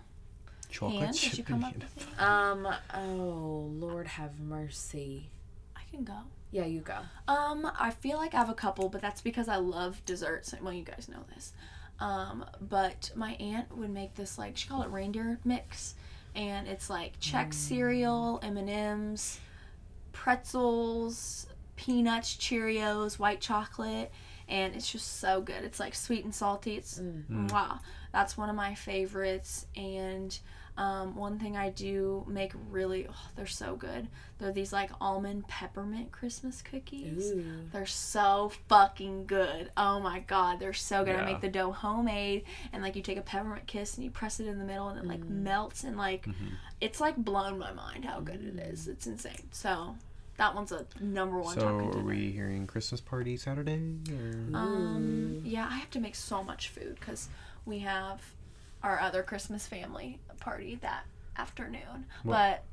[0.69, 2.19] Chocolate Han, did chip you come up with?
[2.19, 2.67] Um.
[2.93, 5.29] Oh Lord, have mercy.
[5.75, 6.17] I can go.
[6.51, 6.99] Yeah, you go.
[7.27, 10.53] Um, I feel like I have a couple, but that's because I love desserts.
[10.61, 11.53] Well, you guys know this.
[11.99, 15.95] Um, but my aunt would make this like she called it reindeer mix,
[16.35, 19.39] and it's like Chex cereal, M and M's,
[20.13, 24.11] pretzels, peanuts, Cheerios, white chocolate,
[24.47, 25.63] and it's just so good.
[25.63, 26.75] It's like sweet and salty.
[26.75, 27.01] It's
[27.51, 27.79] wow.
[28.13, 29.65] That's one of my favorites.
[29.75, 30.37] And
[30.77, 34.07] um, one thing I do make really, oh, they're so good.
[34.37, 37.31] They're these like almond peppermint Christmas cookies.
[37.31, 37.43] Ooh.
[37.71, 39.71] They're so fucking good.
[39.75, 41.15] Oh my god, they're so good.
[41.15, 44.39] I make the dough homemade and like you take a peppermint kiss and you press
[44.39, 46.27] it in the middle and it like melts and like
[46.79, 48.87] it's like blown my mind how good it is.
[48.87, 49.47] It's insane.
[49.51, 49.95] So
[50.37, 53.95] that one's a number one So are we hearing Christmas party Saturday?
[54.11, 54.57] Or?
[54.57, 57.29] Um, yeah, I have to make so much food because
[57.65, 58.21] we have
[58.83, 61.03] our other Christmas family party that
[61.37, 62.05] afternoon.
[62.23, 62.63] What- But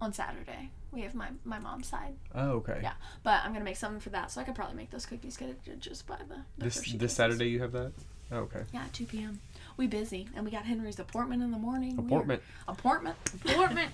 [0.00, 2.14] on Saturday, we have my, my mom's side.
[2.34, 2.80] Oh, okay.
[2.82, 2.92] Yeah.
[3.22, 4.30] But I'm going to make something for that.
[4.30, 7.12] So I could probably make those cookies get just by the, the This this Kisses.
[7.12, 7.92] Saturday you have that?
[8.30, 8.62] Oh, okay.
[8.72, 9.40] Yeah, at 2 p.m.
[9.76, 10.28] We busy.
[10.36, 11.96] And we got Henry's appointment in the morning.
[11.96, 12.42] We Appointment.
[12.68, 13.16] Appointment.
[13.44, 13.90] Appointment.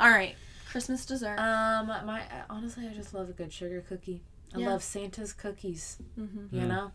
[0.00, 0.34] All right.
[0.70, 1.38] Christmas dessert.
[1.38, 4.20] Um, my honestly, I just love a good sugar cookie.
[4.54, 4.68] I Yeah.
[4.68, 5.96] love Santa's cookies.
[6.14, 6.68] hmm You Mm.
[6.68, 6.92] know,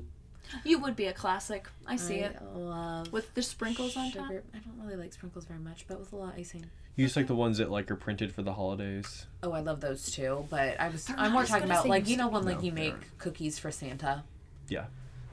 [0.64, 1.68] You would be a classic.
[1.88, 2.42] I see I it.
[2.54, 4.30] love With the sprinkles on top.
[4.30, 6.66] I don't really like sprinkles very much, but with a lot of icing.
[6.96, 9.26] You just like the ones that like are printed for the holidays.
[9.42, 10.46] Oh, I love those too.
[10.50, 12.52] But I was They're I'm more talking about like you know when be.
[12.54, 13.18] like you No, they make aren't.
[13.18, 14.24] cookies for Santa.
[14.70, 14.86] Yeah.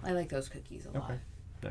[0.03, 1.11] I like those cookies a lot.
[1.11, 1.21] Okay.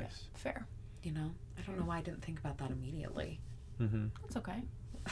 [0.03, 0.25] Nice.
[0.35, 0.65] Fair.
[1.01, 3.39] You know, I don't know why I didn't think about that immediately.
[3.81, 4.07] Mm-hmm.
[4.21, 4.61] That's okay.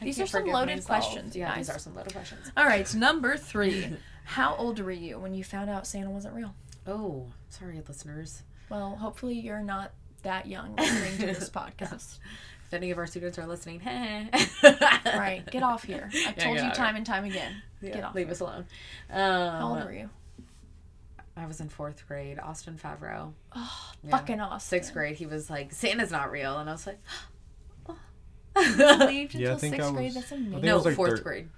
[0.00, 0.86] I These are some loaded myself.
[0.86, 1.66] questions, Yeah, guys.
[1.68, 2.52] these are some loaded questions.
[2.56, 3.96] All right, number three.
[4.24, 6.54] How old were you when you found out Santa wasn't real?
[6.86, 8.42] Oh, sorry, listeners.
[8.70, 9.92] Well, hopefully you're not
[10.22, 12.18] that young listening to this podcast.
[12.66, 14.28] If any of our students are listening, hey.
[15.06, 15.42] Right.
[15.50, 16.10] Get off here.
[16.12, 17.62] I've Yeah, told you out time and time again.
[17.80, 18.14] Yeah, Get off.
[18.14, 18.66] leave us alone.
[19.10, 20.10] Um, How old were you?
[21.36, 22.38] I was in fourth grade.
[22.40, 23.32] Austin Favreau.
[23.54, 24.10] Oh, Yeah.
[24.10, 24.60] fucking awesome.
[24.60, 26.58] Sixth grade, he was like, Santa's not real.
[26.58, 26.98] And I was like,
[28.54, 30.04] Believed Yeah, I until think sixth I grade.
[30.06, 30.60] was- That's amazing.
[30.62, 31.48] no, like fourth third- grade.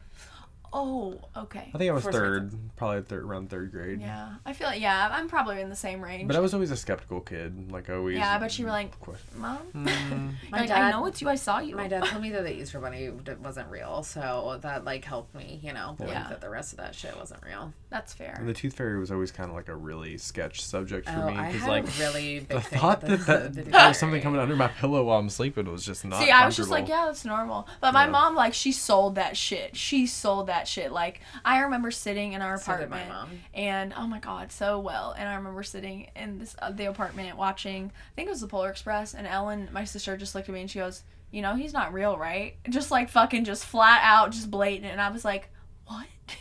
[0.73, 1.71] Oh, okay.
[1.75, 2.25] I think I was Fourth grade.
[2.51, 4.01] third, probably third around third grade.
[4.01, 6.27] Yeah, I feel like yeah, I'm probably in the same range.
[6.29, 7.73] But I was always a skeptical kid.
[7.73, 8.17] Like always.
[8.17, 9.41] yeah, but you were like, Question.
[9.41, 9.59] mom.
[9.91, 11.29] Mm, My like, I know it's you.
[11.29, 11.75] I saw you.
[11.77, 15.35] My dad told me that the Easter Bunny d- wasn't real, so that like helped
[15.35, 16.29] me, you know, believe Yeah.
[16.29, 17.73] that the rest of that shit wasn't real.
[17.91, 18.37] That's fair.
[18.39, 21.31] and the tooth fairy was always kind of like a really sketch subject for Oh,
[21.31, 23.89] me because like a really big the thing thought with that, the- that the there
[23.89, 26.23] was something coming under my pillow while I'm sleeping was just not.
[26.23, 27.67] See, I was just like, yeah, that's normal.
[27.81, 28.11] But my Yeah.
[28.11, 29.77] mom, like, she sold that shit.
[29.77, 30.93] She sold that shit.
[30.93, 33.31] Like, I remember sitting in our So apartment, mom.
[33.55, 35.13] and oh my god, so well.
[35.17, 37.93] And I remember sitting in this uh, the apartment watching.
[37.95, 40.61] I think it was the Polar Express, and Ellen, my sister, just looked at me
[40.63, 44.33] and she goes, "You know, he's not real, right?" Just like fucking, just flat out,
[44.33, 44.91] just blatant.
[44.93, 45.51] And I was like,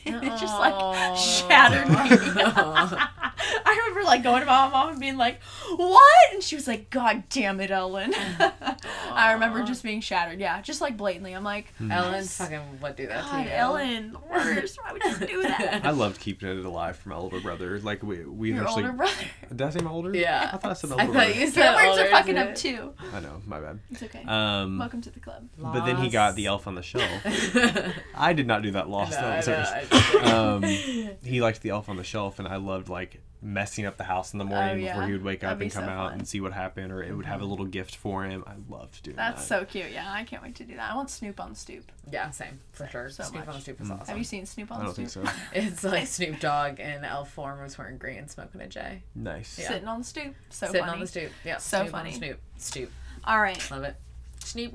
[0.05, 1.95] it just like shattered me.
[3.65, 5.41] I remember like going to my mom and being like,
[5.75, 8.13] "What?" And she was like, "God damn it, Ellen."
[9.11, 10.39] I remember just being shattered.
[10.39, 11.33] Yeah, just like blatantly.
[11.33, 13.51] I'm like, Ellen fucking would do that to God, you.
[13.51, 14.77] Ellen, the worst.
[14.81, 15.81] Why would you do that?
[15.85, 17.79] I loved keeping it alive from my older brother.
[17.79, 18.83] Like we we Your actually.
[18.83, 19.13] older brother.
[19.49, 20.15] Did I say my older?
[20.15, 20.49] Yeah.
[20.53, 21.39] I thought I said my I older thought brother.
[21.39, 22.93] you said Your words are fucking up too.
[23.13, 23.79] I know, my bad.
[23.91, 24.23] It's okay.
[24.27, 25.47] Um, Welcome to the club.
[25.57, 27.09] but then he got the elf on the shelf.
[28.15, 28.89] I did not do that.
[28.89, 29.11] Lost.
[29.11, 30.15] No, that I was know, hers.
[30.15, 30.55] I know.
[30.55, 30.63] um,
[31.23, 34.33] he liked the elf on the shelf, and I loved like messing up the house
[34.33, 34.93] in the morning Oh, yeah.
[34.93, 36.19] before he would wake That'd up and come so out fun.
[36.19, 38.43] and see what happened, or it would have a little gift for him.
[38.45, 39.59] I loved doing That's that.
[39.61, 39.93] That's so cute.
[39.93, 40.91] Yeah, I can't wait to do that.
[40.91, 41.89] I want Snoop on the stoop.
[42.11, 43.09] Yeah, same for sure.
[43.09, 43.61] so Snoop on the much.
[43.61, 44.07] stoop is awesome.
[44.07, 45.07] Have you seen Snoop on I don't stoop?
[45.23, 45.33] think so.
[45.53, 49.57] It's like Snoop Dogg in elf form was wearing green, and smoking a J, Nice.
[49.57, 49.69] Yeah.
[49.69, 50.35] Sitting on the stoop.
[50.49, 50.91] So sitting funny.
[50.93, 51.31] on the stoop.
[51.45, 52.09] Yeah, So Snoop on funny.
[52.11, 52.91] the Snoop, stoop.
[53.23, 53.71] All right.
[53.71, 53.95] Love it.
[54.43, 54.73] Snoop.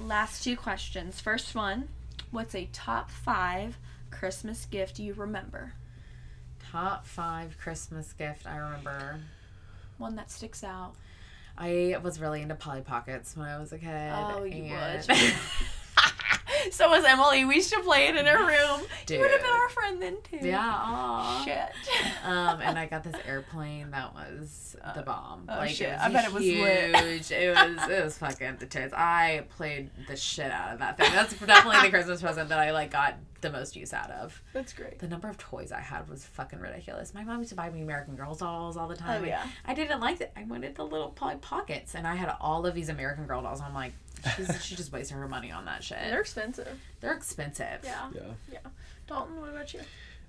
[0.00, 1.20] Last two questions.
[1.20, 1.88] First one
[2.30, 3.78] What's a top five
[4.18, 5.74] Christmas gift you remember?
[6.72, 9.20] Top five Christmas gift I remember.
[9.96, 10.94] One that sticks out.
[11.56, 14.12] I was really into Polly Pockets when I was a kid.
[14.12, 15.06] Oh, you would.
[16.70, 17.44] so was Emily.
[17.44, 18.80] We used to play it in her room.
[19.08, 20.46] You would have been our friend then too.
[20.46, 20.58] yeah.
[20.60, 21.42] aw.
[21.44, 21.70] Shit.
[22.24, 25.44] Um, and I got this airplane that was the bomb.
[25.48, 25.98] oh, like shit.
[25.98, 26.96] I bet it was lit.
[26.96, 27.30] huge.
[27.30, 28.92] it was it was fucking the tits.
[28.94, 31.10] I played the shit out of that thing.
[31.12, 34.42] That's definitely the Christmas present that I like got the most use out of.
[34.52, 34.98] That's great.
[34.98, 37.14] The number of toys I had was fucking ridiculous.
[37.14, 39.22] My mom used to buy me American Girl dolls all the time.
[39.22, 39.46] Oh, yeah.
[39.64, 40.32] I didn't like it.
[40.36, 43.60] I wanted the little Polly Pockets, and I had all of these American Girl dolls.
[43.60, 43.92] I'm like,
[44.36, 45.98] she's, she just wasted her money on that shit.
[46.02, 46.78] They're expensive.
[47.00, 47.80] They're expensive.
[47.84, 48.08] Yeah.
[48.14, 48.20] Yeah.
[48.52, 48.58] Yeah.
[49.06, 49.80] Dalton, what about you?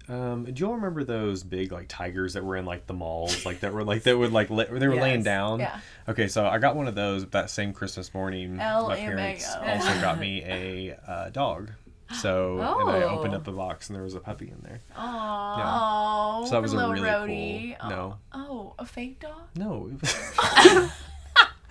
[0.07, 3.45] Um, do you all remember those big like tigers that were in like the malls,
[3.45, 5.59] like that were like that would like li- they were laying down?
[5.59, 5.79] Yeah.
[6.07, 8.55] Okay, so I got one of those that same Christmas morning.
[8.55, 11.71] My parents also got me a uh, dog.
[12.11, 13.37] So and I opened Oh.
[13.37, 14.79] up the box and there was a puppy in there.
[14.97, 17.79] Oh, So that was a little really Rhodey.
[17.79, 17.89] cool.
[17.91, 19.43] No, Oh, a fake dog?
[19.55, 19.91] no.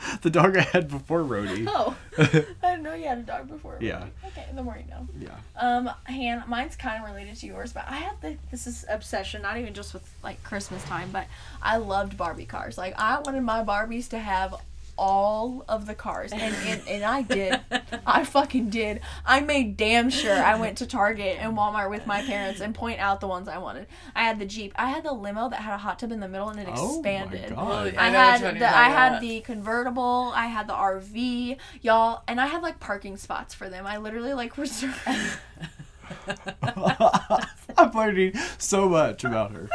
[0.22, 1.66] the dog I had before Rhodey.
[1.68, 2.24] Oh, I
[2.62, 3.78] didn't know you had a dog before.
[3.80, 4.06] Yeah.
[4.26, 5.06] Okay, the more you know.
[5.18, 5.36] Yeah.
[5.56, 9.42] Um, Han, mine's kind of related to yours, but I had the, this is obsession,
[9.42, 11.26] not even just with like Christmas time, but
[11.62, 12.78] I loved Barbie cars.
[12.78, 14.54] Like I wanted my Barbies to have
[14.99, 17.61] all of the cars, and and, and I did.
[18.07, 19.01] I fucking did.
[19.24, 22.99] I made damn sure I went to Target and Walmart with my parents and point
[22.99, 23.86] out the ones I wanted.
[24.14, 24.72] I had the Jeep.
[24.76, 27.01] I had the limo that had a hot tub in the middle and it Oh
[27.03, 27.55] my expanded.
[27.55, 27.94] God.
[27.96, 30.32] I, I had the I had the convertible.
[30.34, 33.86] I had the RV, y'all, and I had like parking spots for them.
[33.86, 34.99] I literally like reserved.
[37.84, 39.68] I'm learning so much about her.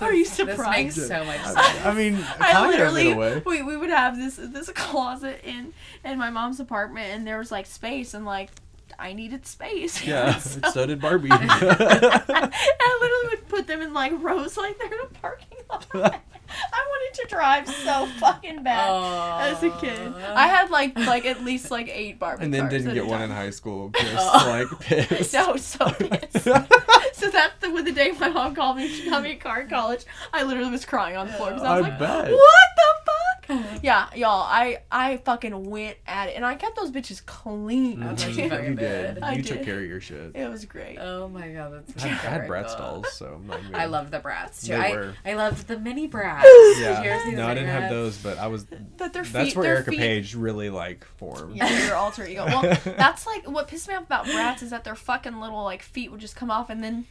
[0.00, 0.96] Are you This makes surprised?
[1.06, 1.84] so much sense.
[1.84, 3.42] I mean, I kind in literally a way.
[3.44, 5.72] we, we would have this this closet in
[6.04, 8.50] in my mom's apartment and there was like space and like
[8.98, 10.04] I needed space.
[10.04, 11.28] Yeah, so, so did Barbie.
[11.32, 16.22] I literally would put them in like rows like they're in a parking lot.
[16.72, 20.14] I wanted to drive so fucking bad as a kid.
[20.16, 23.20] I had like like at least like eight Barbie and then cars didn't get one
[23.20, 23.30] time.
[23.30, 23.90] in high school.
[23.94, 24.46] Just oh.
[24.48, 25.30] like pissed.
[25.30, 26.44] So so pissed.
[26.44, 28.88] so that's the the day my mom called me.
[28.88, 30.04] She got me a car in college.
[30.32, 32.32] I literally was crying on the floor because I was I like, bet.
[32.32, 33.03] "What the
[33.46, 34.42] fuck?" Yeah, y'all.
[34.42, 38.02] I I fucking went at it, and I kept those bitches clean.
[38.02, 38.36] I bet Mhm.
[38.36, 39.14] you fucking you did.
[39.16, 39.22] did.
[39.22, 39.66] I you took did.
[39.66, 40.32] care of your shit.
[40.34, 40.98] It was great.
[40.98, 43.84] Oh my god, that's I had, I had Bratz dolls, so I'm not even I
[43.86, 44.68] loved the Bratz too.
[44.72, 45.14] They I, were.
[45.24, 46.42] I loved the mini Bratz.
[46.42, 47.90] Did you ever Yeah, see the no, I mini didn't have Bratz?
[47.90, 48.66] those, but I was.
[48.98, 49.32] That their feet.
[49.32, 51.56] That's where their Erica feet, Page really like formed.
[51.56, 52.44] Yeah, your alter ego.
[52.46, 55.82] Well, that's like what pissed me off about Bratz is that their fucking little like
[55.82, 57.06] feet would just come off and then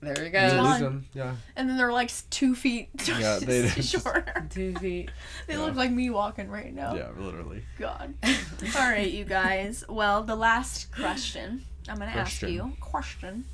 [0.00, 0.48] There you You go.
[0.50, 0.64] John.
[0.70, 1.04] lose them.
[1.14, 1.36] Yeah.
[1.56, 4.46] And then they're like two feet Yeah, they- shorter.
[4.50, 5.10] Two feet.
[5.46, 5.60] They Yeah.
[5.60, 6.94] look like me walking right now.
[6.94, 7.64] Yeah, literally.
[7.78, 8.14] God.
[8.24, 9.84] All right, you guys.
[9.88, 13.46] Well, the last question I'm going to ask you question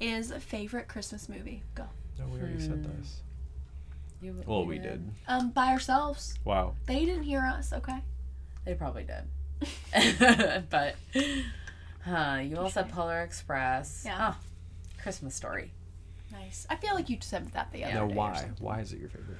[0.00, 1.62] is favorite Christmas movie.
[1.74, 1.84] Go.
[2.18, 3.20] No, we already said this.
[4.22, 5.10] You, Well, you we did.
[5.28, 6.38] Um, by ourselves.
[6.44, 6.74] Wow.
[6.86, 7.72] They didn't hear us.
[7.72, 7.98] Okay.
[8.64, 9.24] They probably did.
[10.70, 10.94] but
[12.06, 14.02] uh, you also said Polar Express.
[14.06, 14.34] Yeah.
[14.34, 14.36] Oh,
[15.02, 15.72] Christmas Story.
[16.32, 16.66] Nice.
[16.70, 18.12] I feel like you said that the other Now, day.
[18.12, 18.34] or why?
[18.34, 18.64] something.
[18.64, 19.38] Why is it your favorite?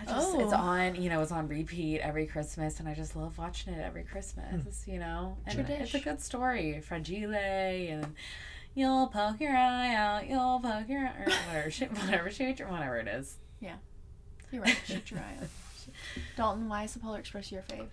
[0.00, 0.40] I just, Oh.
[0.40, 3.80] It's on, you know, it's on repeat every Christmas, and I just love watching it
[3.80, 4.90] every Christmas, hmm.
[4.90, 5.36] you know?
[5.46, 6.80] And it's a good story.
[6.80, 8.14] Fragile, and
[8.74, 12.68] you'll poke your eye out, you'll poke your eye, or whatever, shoot, whatever, shoot your,
[12.68, 13.36] whatever it is.
[13.60, 13.76] Yeah.
[14.50, 14.78] You're right.
[14.86, 15.48] Shoot your eye out.
[16.36, 17.88] Dalton, why is the Polar Express your fave?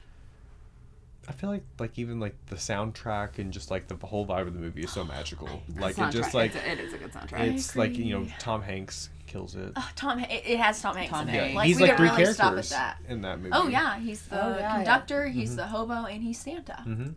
[1.27, 4.53] I feel like like even like the soundtrack and just like the whole vibe of
[4.53, 5.47] the movie is so magical.
[5.77, 6.11] Like it Soundtrack.
[6.11, 7.53] just like It's a- it is a good soundtrack.
[7.53, 8.27] it's like you know.
[8.39, 9.71] Tom Hanks kills it.
[9.75, 10.19] Oh, Tom.
[10.19, 11.39] It, it has Tom Hanks Tom in it.
[11.39, 11.55] Hanks.
[11.55, 12.97] Like he's we like could three really stop at characters that.
[13.07, 13.51] in that movie.
[13.53, 14.75] Oh yeah, he's the Oh, yeah, yeah.
[14.75, 15.55] conductor, he's Mhm.
[15.55, 16.81] the hobo, and he's Santa.
[16.83, 17.09] hmm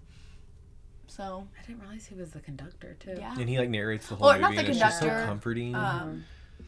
[1.09, 3.17] So I didn't realize he was the conductor, too.
[3.19, 3.35] yeah.
[3.39, 5.27] And he like narrates the whole Or movie, not the and it's just so conductor,
[5.27, 5.75] comforting.
[5.75, 6.25] Um,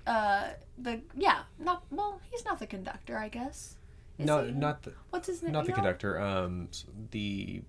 [0.07, 3.77] uh, the yeah, not well, he's not the conductor, I guess.
[4.19, 4.51] Is no, he?
[4.53, 5.53] not the What's his name?
[5.53, 5.83] not the You know?
[5.83, 6.21] conductor.
[6.21, 6.69] Um,
[7.11, 7.63] the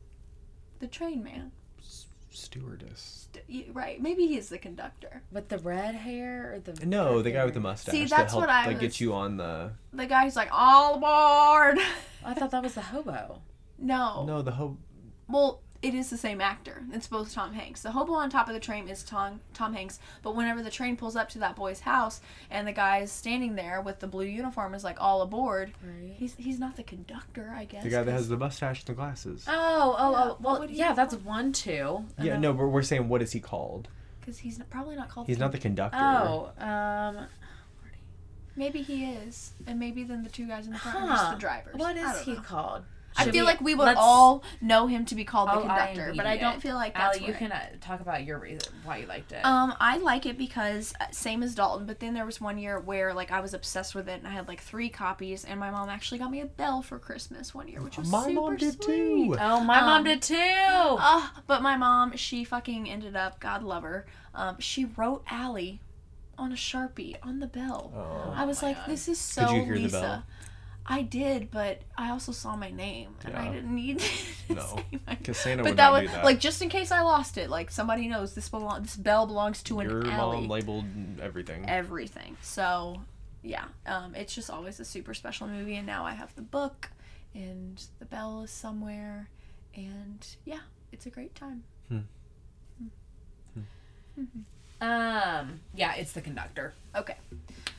[0.80, 1.52] The train man.
[1.80, 3.28] s- stewardess.
[3.34, 4.02] St- Right.
[4.02, 5.22] Maybe he's the conductor.
[5.32, 6.86] With the red hair or the.
[6.86, 7.92] No, black the guy with the mustache.
[7.94, 9.72] See, that that's helped, what I like was- get you on the.
[9.94, 11.78] The guy who's like all aboard.
[12.26, 13.42] I thought that was the hobo.
[13.78, 14.26] no.
[14.26, 14.78] No, the hobo.
[15.28, 16.84] Well, it is the same actor.
[16.92, 17.82] It's both Tom Hanks.
[17.82, 20.98] The hobo on top of the train is Tom Tom Hanks, but whenever the train
[20.98, 22.20] pulls up to that boy's house
[22.52, 26.14] and the guy is standing there with the blue uniform is like all aboard, Right.
[26.18, 27.84] he's he's not the conductor, I guess.
[27.84, 29.46] The guy that has the mustache and the glasses.
[29.48, 30.38] Oh, oh, Yeah, oh.
[30.42, 31.26] Well, yeah, that's called?
[31.26, 32.04] one, two.
[32.22, 33.88] Yeah, no, but we're saying what is he called?
[34.20, 35.28] Because he's not, probably not called.
[35.28, 35.98] He's the not the conductor.
[36.00, 37.26] Oh, um,
[38.56, 41.38] Maybe he is, and maybe then the two guys in the front are just the
[41.38, 41.76] drivers.
[41.78, 42.42] What I is don't he know.
[42.42, 42.84] called?
[43.18, 46.14] I feel we- like we would all know him to be called the I'll conductor,
[46.16, 48.72] but I don't feel like that's Allie, you where- can uh, talk about your reason
[48.86, 49.44] why you liked it.
[49.46, 52.80] Um, I like it because uh, same as Dalton, but then there was one year
[52.80, 55.72] where like I was obsessed with it and I had like three copies, and my
[55.72, 58.58] mom actually got me a bell for Christmas one year, which was My super mom
[58.58, 58.86] did sweet.
[58.86, 59.38] too.
[59.40, 60.36] oh, my mom um, did too.
[60.38, 64.06] Uh, but my mom, she fucking ended up, God love her,
[64.36, 65.82] um, she wrote Allie
[66.38, 67.92] on a sharpie on the bell.
[67.94, 68.34] Oh.
[68.34, 68.88] I was like, God.
[68.88, 70.24] this is so Could you hear the Lisa.
[70.90, 70.98] Bell?
[70.98, 74.00] I did, but I also saw my name, and I didn't need
[74.48, 74.62] to No.
[74.92, 76.26] say my Because Santa But would that not was do that.
[76.26, 79.62] like just in case I lost it, like somebody knows this belong this bell belongs
[79.64, 80.38] to an Your Allie.
[80.42, 80.86] mom labeled
[81.22, 81.64] everything.
[81.70, 82.38] everything.
[82.42, 83.02] So,
[83.44, 85.76] yeah, um, it's just always a super special movie.
[85.76, 86.90] And now I have the book,
[87.36, 89.30] and the bell is somewhere,
[89.76, 90.60] and yeah,
[90.92, 91.64] it's a great time.
[94.82, 96.74] Um, yeah, it's the conductor.
[96.96, 97.16] Okay.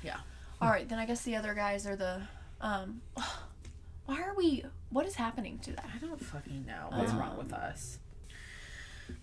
[0.03, 0.19] Yeah.
[0.61, 2.21] All right, then I guess the other guys are the.
[2.61, 3.01] Um,
[4.07, 4.65] why are we?
[4.91, 5.87] What is happening to that?
[5.95, 7.99] I don't fucking know what's wrong Um, with us.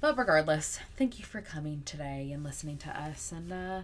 [0.01, 3.31] But regardless, thank you for coming today and listening to us.
[3.31, 3.81] And uh,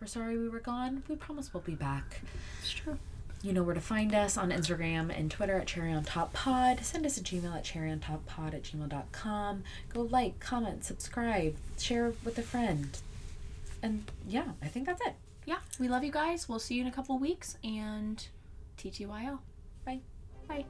[0.00, 1.02] we're sorry we were gone.
[1.08, 2.20] We promise we'll be back.
[2.60, 2.98] It's true.
[3.42, 6.84] You know where to find us on Instagram and Twitter at Cherry on Top Pod.
[6.84, 9.64] Send us a Gmail at cherryontoppod at gmail.com.
[9.92, 12.98] Go like, comment, subscribe, share with a friend.
[13.82, 15.14] And yeah, I think that's it.
[15.44, 16.48] Yeah, we love you guys.
[16.48, 18.24] We'll see you in a couple weeks, and
[18.82, 19.38] TTYL.
[19.86, 20.00] Bye.
[20.48, 20.64] Bye.